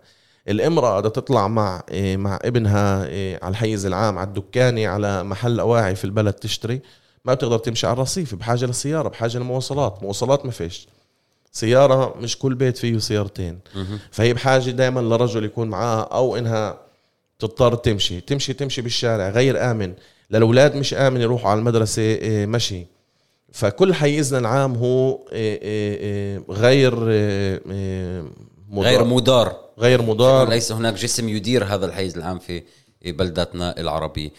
[0.48, 2.98] الإمرأة بدها تطلع مع مع ابنها
[3.44, 6.80] على الحيز العام على الدكانة على محل أواعي في البلد تشتري.
[7.24, 10.88] ما بتقدر تمشي على الرصيف بحاجة للسيارة بحاجة لمواصلات مواصلات ما فيش.
[11.52, 13.58] سيارة مش كل بيت فيه سيارتين.
[14.10, 16.78] فهي بحاجة دائما لرجل يكون معاها أو إنها
[17.38, 18.20] تضطر تمشي.
[18.20, 19.94] تمشي تمشي بالشارع غير آمن.
[20.30, 22.86] للأولاد مش آمن يروحوا على المدرسة إيه، مشي.
[23.52, 26.94] فكل حيزنا العام هو إيه، إيه، غير
[28.68, 28.84] مدار.
[28.84, 29.56] غير مدار.
[29.78, 30.48] غير مدار.
[30.48, 32.62] ليس هناك جسم يدير هذا الحيز العام في
[33.04, 34.30] بلداتنا العربية.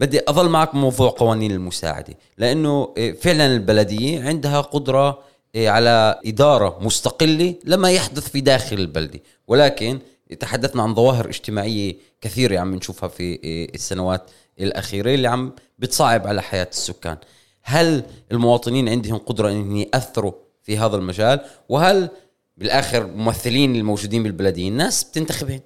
[0.00, 5.18] بدي أظل معك موضوع قوانين المساعدة لأنه فعلا البلدية عندها قدرة
[5.56, 9.20] على إدارة مستقلة لما يحدث في داخل البلدة.
[9.48, 9.98] ولكن
[10.40, 13.38] تحدثنا عن ظواهر اجتماعية كثيرة عم نشوفها في
[13.74, 17.16] السنوات الأخيرة اللي عم بتصعب على حياة السكان.
[17.62, 22.08] هل المواطنين عندهم قدرة أن يأثروا في هذا المجال؟ وهل
[22.56, 25.60] بالآخر ممثلين الموجودين بالبلدية؟ الناس بتنتخبهم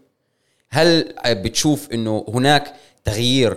[0.68, 2.74] هل بتشوف أنه هناك
[3.04, 3.56] تغيير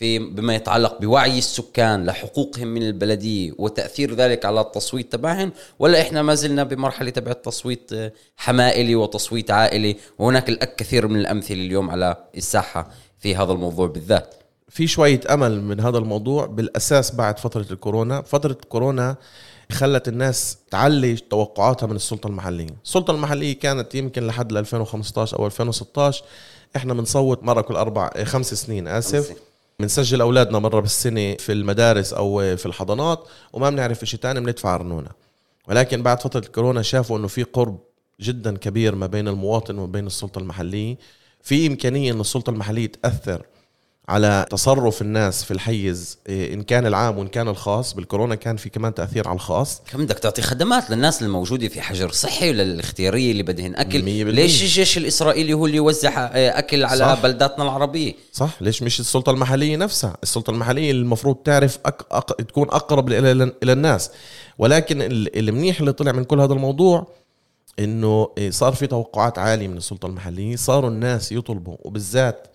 [0.00, 6.22] في بما يتعلق بوعي السكان لحقوقهم من البلدية وتأثير ذلك على التصويت تبعهم ولا إحنا
[6.22, 7.90] ما زلنا بمرحلة تبع التصويت
[8.36, 14.34] حمائلي وتصويت عائلي؟ وهناك الكثير من الأمثلة اليوم على الساحة في هذا الموضوع بالذات.
[14.68, 18.22] في شوية أمل من هذا الموضوع بالأساس بعد فترة الكورونا.
[18.22, 19.16] فترة الكورونا
[19.72, 22.76] خلت الناس تعلي توقعاتها من السلطة المحلية.
[22.84, 26.24] السلطة المحلية كانت يمكن لحد 2015 أو 2016
[26.76, 29.49] إحنا بنصوت مرة كل أربع خمس سنين آسف.
[29.80, 35.10] بنسجل أولادنا مرة بالسنة في المدارس أو في الحضانات وما بنعرف شيء ثاني بندفع ارنونه
[35.68, 37.78] ولكن بعد فترة الكورونا شافوا إنه في قرب
[38.20, 40.96] جدا كبير ما بين المواطن وما بين السلطة المحلية.
[41.42, 43.46] في إمكانية إن السلطة المحلية تأثر
[44.10, 47.94] على تصرف الناس في الحيز إيه، إن كان العام وإن كان الخاص.
[47.94, 49.82] بالكورونا كان في كمان تأثير على الخاص.
[49.92, 54.98] كم بدك تعطي خدمات للناس الموجودة في حجر صحي وللاختيارية اللي بدهن أكل؟ ليش الجيش
[54.98, 57.22] الإسرائيلي هو اللي يوزع إيه، أكل على صح.
[57.22, 58.50] بلداتنا العربية؟ صح.
[58.60, 62.06] ليش مش السلطة المحلية نفسها؟ السلطة المحلية المفروض تعرف أق...
[62.14, 62.32] أق...
[62.32, 64.10] تكون أقرب إلى إلى الناس.
[64.58, 64.98] ولكن
[65.36, 67.06] المنيح اللي طلع من كل هذا الموضوع
[67.78, 70.56] إنه إيه، صار في توقعات عالية من السلطة المحلية.
[70.56, 72.46] صاروا الناس يطلبوا وبالذات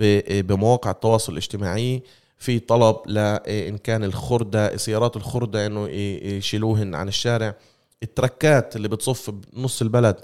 [0.00, 2.02] بمواقع التواصل الاجتماعي
[2.38, 7.54] في طلب لأن كان الخردة سيارات الخردة إنه يشيلوهن عن الشارع.
[8.02, 10.16] التركات اللي بتصف بنص البلد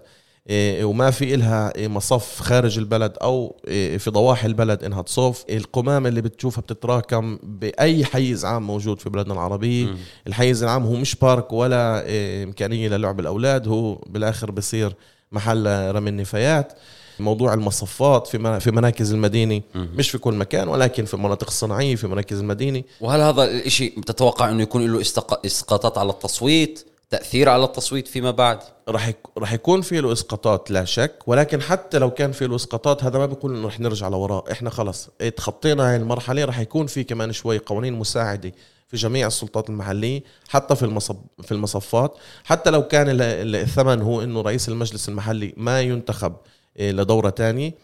[0.49, 5.45] إيه، وما في إلها إيه، مصف خارج البلد أو إيه، في ضواحي البلد إنها تصوف
[5.51, 9.87] القمامة اللي بتشوفها بتتراكم بأي حيز عام موجود في بلادنا العربية.
[9.87, 9.97] مم.
[10.27, 12.05] الحيز العام هو مش بارك ولا
[12.43, 14.95] إمكانية للعب الأولاد هو بالآخر بصير
[15.33, 16.73] محل رمي النفايات.
[17.18, 19.88] موضوع المصفات في في مراكز المدينة مم.
[19.94, 24.50] مش في كل مكان ولكن في المناطق الصناعية في مراكز المدينة وهل هذا الإشي بتتوقع
[24.50, 25.00] إنه يكون له
[25.46, 29.12] إسقاطات على التصويت تأثير على التصويت فيما بعد رح.
[29.38, 33.18] رح يكون في له إسقاطات لا شك ولكن حتى لو كان في له إسقاطات هذا
[33.18, 37.33] ما بيقول إنه رح نرجع لوراء إحنا خلص تخطينا هاي المرحلة رح يكون في كمان
[37.33, 38.53] شوي قوانين مساعدة
[38.88, 44.03] في جميع السلطات المحلية حتى في المصب في المصفات حتى لو كان ال- ال- الثمن
[44.03, 46.40] هو إنه رئيس المجلس المحلي ما ينتخب إيه،
[46.79, 47.75] لدورة تانية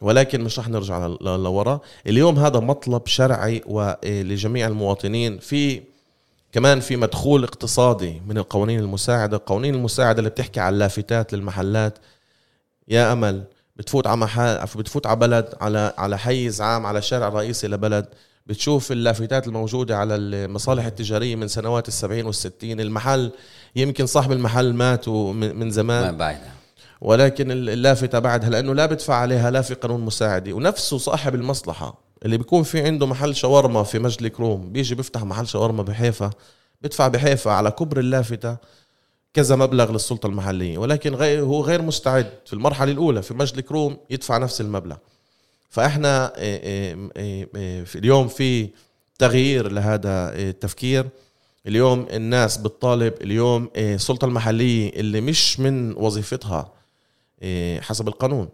[0.00, 1.80] ولكن مش رح نرجع لورا.
[2.06, 5.38] اليوم هذا مطلب شرعي ولجميع المواطنين.
[5.38, 5.82] في
[6.52, 9.36] كمان في مدخول اقتصادي من القوانين المساعدة.
[9.36, 11.98] القوانين المساعدة اللي بتحكي على اللافتات للمحلات.
[12.88, 13.44] يا أمل
[13.76, 18.06] بتفوت على محل بتفوت على بلد على على حيز عام على شارع رئيسي لبلد.
[18.46, 22.80] بتشوف اللافتات الموجودة على المصالح التجارية من سنوات السبعين والستين.
[22.80, 23.30] المحل
[23.76, 26.16] يمكن صاحب المحل مات من زمان.
[26.16, 26.34] ما
[27.00, 30.52] ولكن اللافتة بعدها لأنه لا بدفع عليها لا في قانون مساعدة.
[30.52, 35.46] ونفسه صاحب المصلحة اللي بيكون في عنده محل شاورما في مجلي كروم بيجي بيفتح محل
[35.48, 36.30] شاورما بحيفا
[36.82, 38.56] بدفع بحيفا على كبر اللافتة
[39.34, 40.78] كذا مبلغ للسلطة المحلية.
[40.78, 44.96] ولكن غير هو غير مستعد في المرحلة الأولى في مجلي كروم يدفع نفس المبلغ.
[45.70, 48.68] فإحنا إيه إيه إيه في اليوم في
[49.18, 51.06] تغيير لهذا التفكير.
[51.66, 56.72] اليوم الناس بتطالب اليوم السلطة المحلية اللي مش من وظيفتها
[57.80, 58.48] حسب القانون.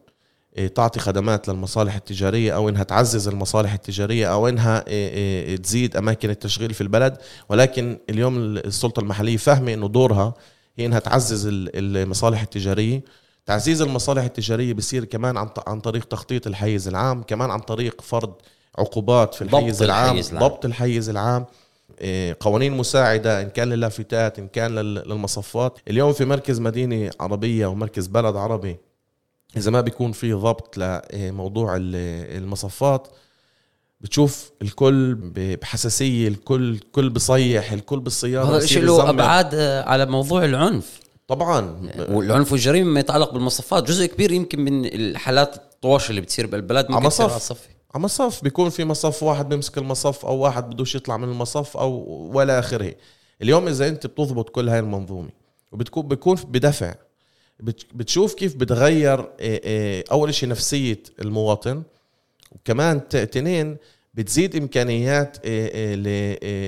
[0.57, 5.09] إيه، تعطي خدمات للمصالح التجارية أو إنها تعزز المصالح التجارية أو إنها إيه،
[5.49, 7.17] إيه، تزيد أماكن التشغيل في البلد.
[7.49, 10.35] ولكن اليوم السلطة المحلية فاهمة إنه دورها
[10.79, 13.05] هي إنها تعزز ال- المصالح التجارية.
[13.47, 18.33] تعزيز المصالح التجارية بصير كمان عن طريق تخطيط الحيز العام كمان عن طريق فرض
[18.79, 20.49] عقوبات في ضبط الحيز العام الحيز العام.
[20.49, 21.41] ضبط الحيز العام.
[21.43, 21.47] إيه،
[22.41, 25.79] قوانين مساعدة إن كان للافتات إن كان لل- للمصفات.
[25.89, 28.77] اليوم في مركز مدينة عربية ومركز بلد عربي
[29.57, 33.09] إذا ما بيكون في ضبط لموضوع ال- المصفات
[34.01, 39.11] بتشوف الكل بحساسية الكل الكل بصيح الكل بالسيارة هذا الشيء له.
[39.11, 41.01] أبعاد آه، على موضوع العنف.
[41.29, 41.91] طبعا.
[42.09, 43.85] والعنف والجريمة ما يتعلق بالمصفات.
[43.89, 47.33] جزء كبير يمكن من الحالات الطواش اللي بتصير بالبلد على ممكن تصير مصف.
[47.33, 51.29] على الصفي على مصف بيكون في مصف واحد بيمسك المصف أو واحد بدوش يطلع من
[51.29, 51.91] المصف أو
[52.35, 52.95] ولا آخره.
[53.43, 55.29] اليوم إذا أنت بتضبط كل هاي المنظومة
[55.73, 56.95] وبتكون بيكون بدفع.
[57.61, 61.83] بت- بتشوف كيف بتغير إيه إيه أول شيء نفسية المواطن
[62.53, 63.77] وكمان تنين
[64.15, 65.95] بتزيد إمكانيات إيه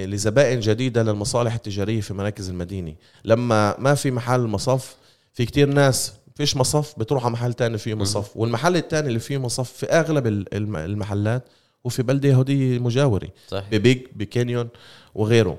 [0.07, 2.95] لزبائن جديدة للمصالح التجارية في مراكز المدينة.
[3.25, 4.97] لما ما في محل مصف
[5.33, 8.37] في كتير ناس فيش مصف بتروح على محل تاني فيه مصف.
[8.37, 11.42] والمحل التاني اللي فيه مصف في أغلب ال- الم- المحلات
[11.85, 13.68] وفي بلده يهوديه مجاوره صحيح.
[13.70, 14.68] ببيج بكانيون
[15.14, 15.59] وغيره.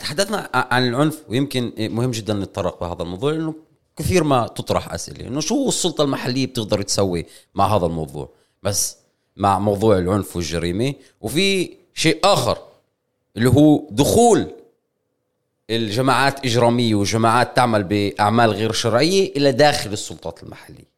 [0.00, 3.54] تحدثنا عن العنف ويمكن مهم جدا نتطرق بهذا الموضوع لأنه
[3.96, 5.26] كثير ما تطرح أسئلة.
[5.28, 8.28] إنه شو السلطة المحلية بتقدر تسوي مع هذا الموضوع؟
[8.62, 8.96] بس
[9.36, 10.94] مع موضوع العنف والجريمة.
[11.20, 12.58] وفي شيء آخر
[13.36, 14.50] اللي هو دخول
[15.70, 20.90] الجماعات إجرامية وجماعات تعمل بأعمال غير شرعية إلى داخل السلطات المحلية.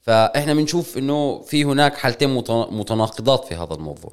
[0.00, 4.12] فإحنا بنشوف إنه في هناك حالتين متنا- متناقضات في هذا الموضوع.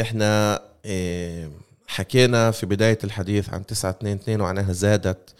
[0.00, 1.50] إحنا إيه،
[1.86, 5.34] حكينا في بداية الحديث عن 922 وعن انها زادت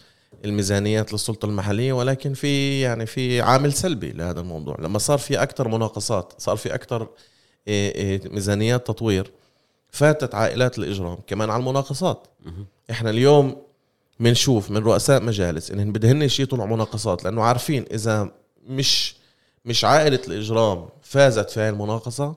[0.45, 4.77] الميزانيات للسلطة المحلية ولكن في يعني في عامل سلبي لهذا الموضوع.
[4.79, 7.07] لما صار في أكثر مناقصات صار في أكثر
[7.67, 9.31] إيه، إيه، ميزانيات تطوير
[9.91, 12.27] فاتت عائلات الإجرام كمان على المناقصات.
[12.91, 13.55] إحنا اليوم
[14.19, 18.31] بنشوف من رؤساء مجالس انهم بدهن يشيطوا مناقصات لأنه عارفين إذا
[18.67, 19.15] مش
[19.65, 22.35] مش عائلة الإجرام فازت في هاي المناقصة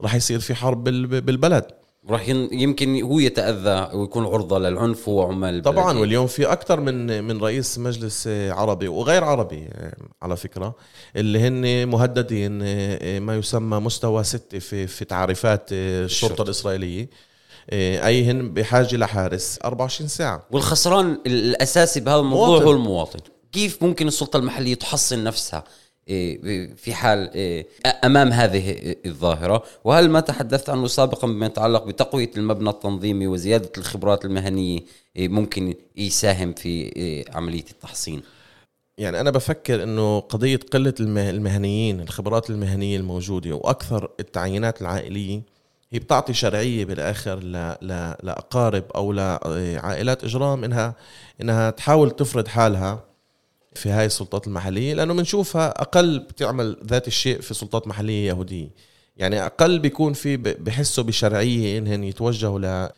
[0.00, 1.64] راح يصير في حرب بال- بالبلد
[2.10, 5.74] راح يمكن هو يتأذى ويكون عرضة للعنف وعمال البلد.
[5.74, 9.68] طبعا واليوم في أكثر من من رئيس مجلس عربي وغير عربي
[10.22, 10.74] على فكرة
[11.16, 12.52] اللي هن مهددين
[13.18, 16.42] ما يسمى مستوى ستة في في تعريفات الشرطة.
[16.42, 17.08] الإسرائيلية
[17.72, 19.58] أي هن بحاجة لحارس.
[19.64, 20.46] 24 ساعة.
[20.50, 22.64] والخسران الأساسي بهذا الموضوع مواطن.
[22.64, 23.18] هو المواطن.
[23.52, 25.64] كيف ممكن السلطة المحلية تحصن نفسها
[26.08, 27.66] إيه، في حال إيه،
[28.04, 34.24] أمام هذه الظاهرة؟ وهل ما تحدثت عنه سابقا بما يتعلق بتقوية المبنى التنظيمي وزيادة الخبرات
[34.24, 34.80] المهنية
[35.16, 38.22] إيه، ممكن يساهم في إيه، عملية التحصين؟
[38.98, 45.40] يعني أنا بفكر إنه قضية قلة المه- المهنيين الخبرات المهنية الموجودة وأكثر التعيينات العائلية
[45.92, 47.52] هي بتعطي شرعية بالآخر ل...
[47.82, 48.14] ل...
[48.22, 50.94] لأقارب أو لعائلات إجرام انها
[51.40, 53.04] إنها تحاول تفرض حالها
[53.74, 58.70] في هاي السلطات المحلية لأنه بنشوفها أقل بتعمل ذات الشيء في سلطات محلية يهودية.
[59.16, 62.88] يعني أقل بيكون في بحسوا بشرعية انهم يتوجهوا ل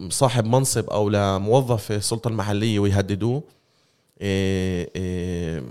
[0.00, 3.42] لصاحب منصب أو لموظف في السلطه المحلية ويهددوه.
[4.20, 5.62] إيه إيه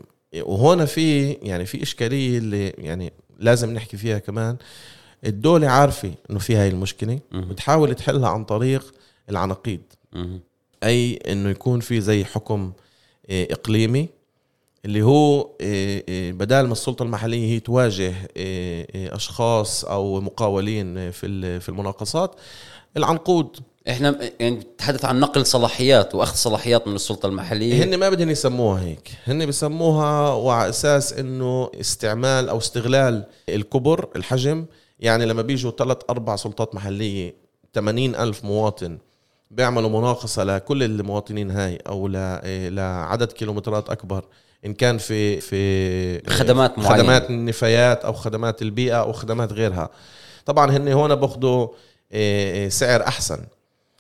[0.43, 4.57] وهون في يعني في إشكالية اللي يعني لازم نحكي فيها كمان.
[5.25, 8.93] الدولة عارفة إنه في هاي المشكلة بتحاول تحلها عن طريق
[9.29, 9.81] العناقيد.
[10.83, 12.71] أي إنه يكون في زي حكم
[13.29, 14.09] إيه، إقليمي
[14.85, 18.13] اللي هو إيه، إيه، بدال ما السلطة المحلية هي تواجه
[18.95, 22.35] أشخاص أو مقاولين في في المناقصات
[22.97, 23.57] العنقود.
[23.89, 27.83] إحنا يعني نتحدث عن نقل صلاحيات وأخذ صلاحيات من السلطة المحلية.
[27.83, 29.11] هن ما بدهم يسموها هيك.
[29.25, 34.65] هن بسموها وعلى أساس إنه استعمال أو استغلال الكبر الحجم
[35.01, 37.35] يعني لما بيجوا ثلاث أربع سلطات محلية
[37.73, 38.97] 80 ألف مواطن
[39.51, 42.07] بيعملوا مناقصة لكل المواطنين هاي أو
[42.69, 44.25] لعدد كيلومترات أكبر
[44.65, 46.95] إن كان في في خدمات معينة.
[46.95, 49.89] خدمات النفايات أو خدمات البيئة أو خدمات غيرها.
[50.45, 51.67] طبعا هن هون بأخذوا
[52.11, 53.39] آه، آه، سعر أحسن.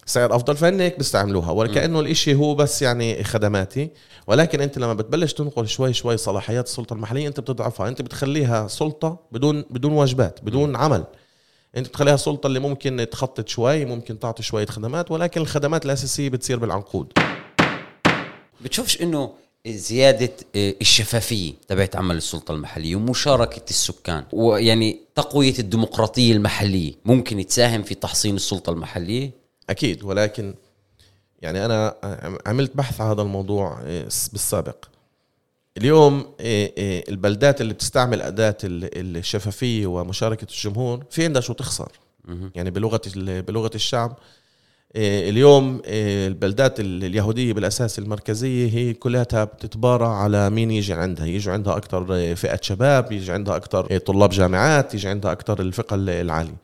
[0.05, 3.89] سعر أفضل فهن هيك بيستعملوها وكانه الإشي هو بس يعني خدماتي.
[4.27, 9.19] ولكن أنت لما بتبلش تنقل شوي شوي صلاحيات السلطة المحلية أنت بتضعفها أنت بتخليها سلطة
[9.31, 11.03] بدون بدون واجبات بدون عمل.
[11.77, 16.59] أنت بتخليها السلطه اللي ممكن تخطط شوي ممكن تعطي شوية خدمات ولكن الخدمات الأساسية بتصير
[16.59, 17.11] بالعنقود.
[18.61, 19.31] بتشوفش إنه
[19.67, 27.83] زيادة آه، الشفافية تبعت عمل السلطة المحلية ومشاركة السكان ويعني تقوية الديمقراطية المحلية ممكن تساهم
[27.83, 30.53] في تحصين السلطة المحلية؟ أكيد ولكن
[31.41, 31.95] يعني أنا
[32.45, 34.85] عملت بحث على هذا الموضوع آه، بالسابق.
[35.77, 36.71] اليوم آه،
[37.09, 41.91] البلدات اللي بتستعمل أداة الشفافية ومشاركة الجمهور في عندها شو تخسر.
[42.55, 44.17] يعني بلغة بلغة الشعب
[44.95, 51.25] إيه، اليوم إيه، البلدات اليهودية بالأساس المركزية هي كلها بتتبارى على مين يجي عندها.
[51.25, 56.55] يجي عندها أكثر فئة شباب يجي عندها أكثر طلاب جامعات يجي عندها أكثر الفئة العالية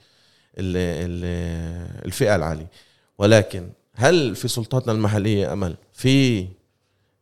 [2.06, 2.68] الفئة العالية.
[3.18, 6.48] ولكن هل في سلطاتنا المحلية أمل؟ في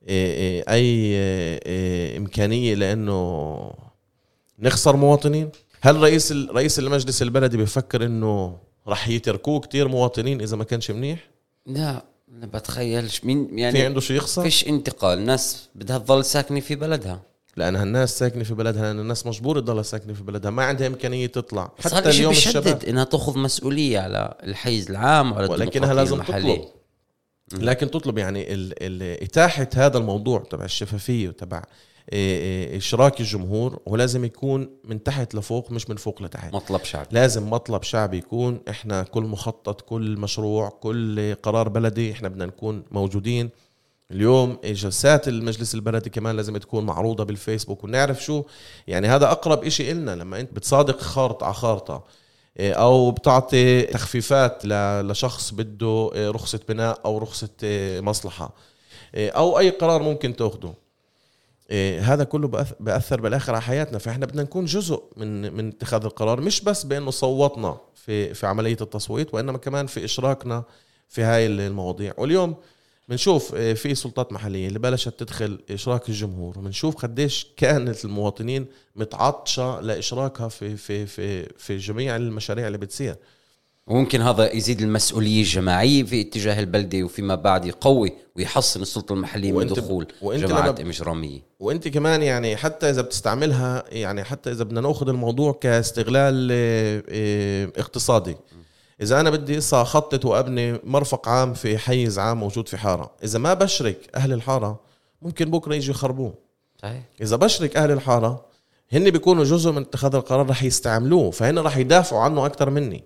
[0.07, 1.17] إيه، أي
[2.17, 3.71] إمكانية لأنه
[4.59, 5.49] نخسر مواطنين؟
[5.81, 11.29] هل رئيس رئيس المجلس البلدي بفكر إنه راح يتركوه كتير مواطنين إذا ما كانش منيح؟
[11.65, 13.23] لا أنا بتخيلش.
[13.23, 15.19] مين يعني في عنده شيء يخسر؟ فيش انتقال.
[15.19, 17.21] الناس بدها تضل ساكنة في بلدها.
[17.57, 20.51] لأنها الناس ساكنة في بلدها لأن الناس مجبورة تضلها ساكنة في بلدها.
[20.51, 21.71] ما عندها إمكانية تطلع.
[21.79, 26.65] حتى اليوم الشباب إنها تأخذ مسؤولية على الحيز العام وعلى ولكنها لازم تطلب.
[27.53, 31.63] لكن تطلب يعني ال ال إتاحة هذا الموضوع تبع الشفافية وتبع
[32.13, 36.53] إيه، إيه، إشراك الجمهور ولازم يكون من تحت لفوق مش من فوق لتحت.
[36.53, 37.07] مطلب شعبي.
[37.11, 38.59] لازم مطلب شعبي يكون.
[38.69, 43.49] إحنا كل مخطط كل مشروع كل قرار بلدي إحنا بدنا نكون موجودين.
[44.11, 48.43] اليوم جلسات المجلس البلدي كمان لازم تكون معروضة بالفيسبوك ونعرف شو
[48.87, 52.03] يعني هذا أقرب إشي إلنا لما أنت بتصادق خارطة على خارطة
[52.59, 57.49] إيه، أو بتعطي تخفيفات لشخص بده رخصة بناء أو رخصة
[58.01, 58.53] مصلحة
[59.15, 60.73] أو أي قرار ممكن تاخده.
[61.71, 62.47] إيه هذا كله
[62.79, 67.11] بأثر بالاخر على حياتنا فإحنا بدنا نكون جزء من من اتخاذ القرار مش بس بأنه
[67.11, 70.63] صوتنا في في عملية التصويت وإنما كمان في إشراكنا
[71.09, 72.13] في هاي المواضيع.
[72.17, 72.55] واليوم
[73.07, 79.81] بنشوف إيه، في سلطات محلية اللي بلشت تدخل إشراك الجمهور وبنشوف قديش كانت المواطنين متعطشة
[79.81, 83.15] لإشراكها في في في في جميع المشاريع اللي بتصير.
[83.87, 89.67] وممكن هذا يزيد المسؤولية الجماعية في اتجاه البلدة وفيما بعد يقوي ويحسن السلطة المحلية من
[89.67, 91.39] دخول جماعات إجرامية.
[91.59, 97.71] وأنت كمان يعني حتى إذا بتستعملها يعني حتى إذا بدنا نأخذ الموضوع كاستغلال آه، آه،
[99.01, 103.39] إذا أنا بدي هسه أخطط وأبني مرفق عام في حيز عام موجود في حارة إذا
[103.39, 104.79] ما بشرك أهل الحارة
[105.21, 106.33] ممكن بكرة يجي يخربوه.
[106.81, 107.01] صحيح.
[107.21, 108.45] إذا بشرك أهل الحارة
[108.91, 113.03] هن بيكونوا جزء من اتخاذ القرار رح يستعملوه فهن رح يدافعوا عنه أكثر مني.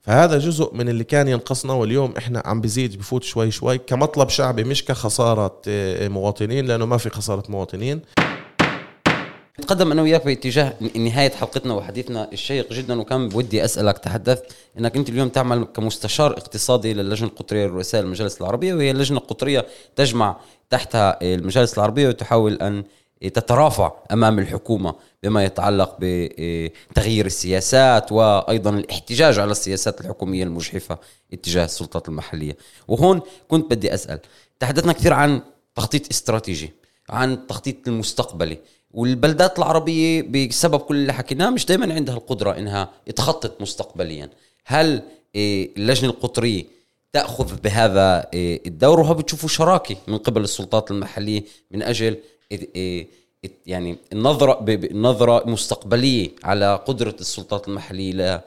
[0.00, 4.64] فهذا جزء من اللي كان ينقصنا واليوم إحنا عم بزيد بفوت شوي شوي كمطلب شعبي
[4.64, 8.02] مش كخسارة آه، مواطنين لأنه ما في خسارة مواطنين.
[9.60, 14.44] نتقدم أنا وياك باتجاه نهاية حلقتنا وحديثنا الشيق جدا وكان بودي أسألك تحدثت
[14.78, 20.36] إنك أنت اليوم تعمل كمستشار اقتصادي للجنة القطرية لرؤساء المجالس العربية وهي اللجنة القطرية تجمع
[20.70, 22.84] تحتها المجالس العربية وتحاول أن
[23.20, 30.98] تترافع أمام الحكومة بما يتعلق بتغيير السياسات وأيضا الاحتجاج على السياسات الحكومية المجحفة
[31.32, 32.56] اتجاه السلطات المحلية.
[32.88, 34.20] وهون كنت بدي أسأل
[34.60, 35.40] تحدثنا كثير عن
[35.74, 36.72] تخطيط استراتيجي
[37.10, 38.58] عن التخطيط المستقبلي.
[38.94, 44.30] والبلدات العربية بسبب كل اللي حكيناه مش دائما عندها القدرة إنها تخطط مستقبليا.
[44.64, 45.02] هل
[45.34, 46.64] إيه، اللجنة القطرية
[47.12, 52.16] تأخذ بهذا إيه، الدور؟ وها بتشوفوا شراكة من قبل السلطات المحلية من أجل
[53.66, 58.44] يعني النظرة النظره مستقبلية على قدرة السلطات المحلية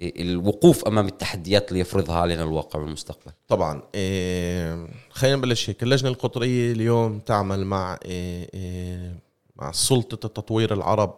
[0.00, 3.32] الوقوف أمام التحديات اللي يفرضها علينا الواقع والمستقبل.
[3.48, 5.82] طبعا إيه خلينا نبلش هيك.
[5.82, 9.14] اللجنة القطرية اليوم تعمل مع إيه إيه
[9.56, 11.14] مع سلطة التطوير العرب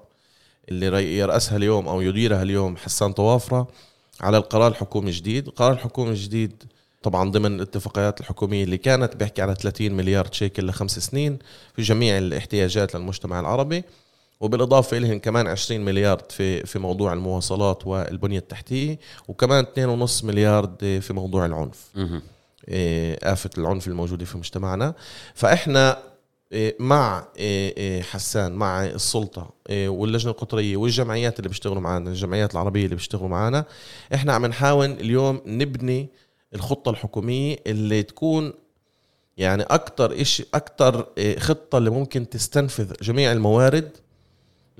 [0.68, 3.68] اللي يرأسها اليوم أو يديرها اليوم حسان طوافرة
[4.20, 5.46] على القرار الحكومي الجديد.
[5.46, 6.62] القرار الحكومي الجديد
[7.02, 11.38] طبعا ضمن الاتفاقيات الحكومية اللي كانت بيحكي على 30 مليار شيكل لخمس سنين
[11.76, 13.84] في جميع الاحتياجات للمجتمع العربي.
[14.40, 19.64] وبالإضافة اليهم كمان 20 مليار في في موضوع المواصلات والبنية التحتية وكمان
[20.06, 21.90] 2.5 مليار في موضوع العنف.
[22.68, 24.94] إيه، آفة العنف الموجودة في مجتمعنا.
[25.34, 25.98] فإحنا
[26.52, 32.96] إيه، مع إيه، حسان مع السلطة واللجنة القطرية والجمعيات اللي بيشتغلوا معنا الجمعيات العربية اللي
[32.96, 33.64] بيشتغلوا معنا
[34.14, 36.08] إحنا عم نحاول اليوم نبني
[36.54, 38.52] الخطة الحكومية اللي تكون
[39.36, 41.06] يعني أكتر إشي أكتر
[41.38, 43.90] خطة اللي ممكن تستنفذ جميع الموارد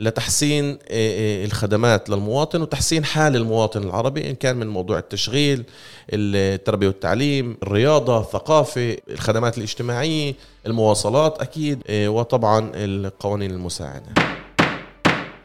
[0.00, 5.64] لتحسين آه، آه، الخدمات للمواطن وتحسين حال المواطن العربي إن كان من موضوع التشغيل
[6.12, 10.34] التربية والتعليم الرياضة الثقافة الخدمات الاجتماعية
[10.66, 14.06] المواصلات أكيد آه، وطبعا القوانين المساعدة.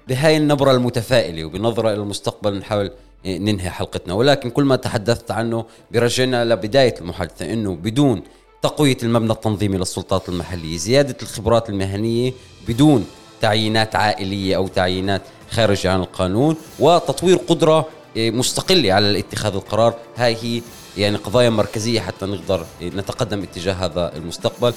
[0.08, 2.92] بهاي النبرة المتفائلة وبنظرة إلى المستقبل نحاول
[3.26, 4.14] ننهي حلقتنا.
[4.14, 8.24] ولكن كل ما تحدثت عنه برجعنا لبداية المحادثة أنه بدون
[8.62, 12.34] تقوية المبنى التنظيمي للسلطات المحلية زيادة الخبرات المهنية
[12.68, 13.06] بدون
[13.46, 15.22] تعيينات عائلية أو تعيينات
[15.52, 19.94] خارج عن القانون وتطوير قدرة إيه، مستقلة على اتخاذ القرار.
[20.18, 20.62] هاي هي
[20.98, 24.74] يعني قضايا مركزية حتى نقدر نتقدم اتجاه هذا المستقبل.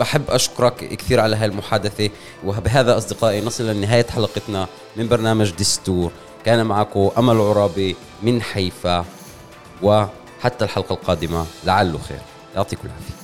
[0.00, 2.10] بحب أشكرك كثير على هاي المحادثه
[2.44, 6.10] وبهذا أصدقائي نصل لنهاية حلقتنا من برنامج دستور.
[6.44, 9.04] كان معكم أمل عرابي من حيفا
[9.82, 12.20] وحتى الحلقة القادمة لعله خير.
[12.54, 13.15] يعطيكم العافية.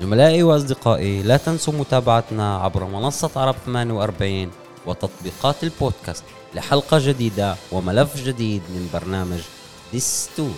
[0.00, 4.50] زملائي وأصدقائي لا تنسوا متابعتنا عبر منصة عرب 48
[4.86, 6.24] وتطبيقات البودكاست
[6.54, 9.40] لحلقة جديدة وملف جديد من برنامج
[9.94, 10.54] دستور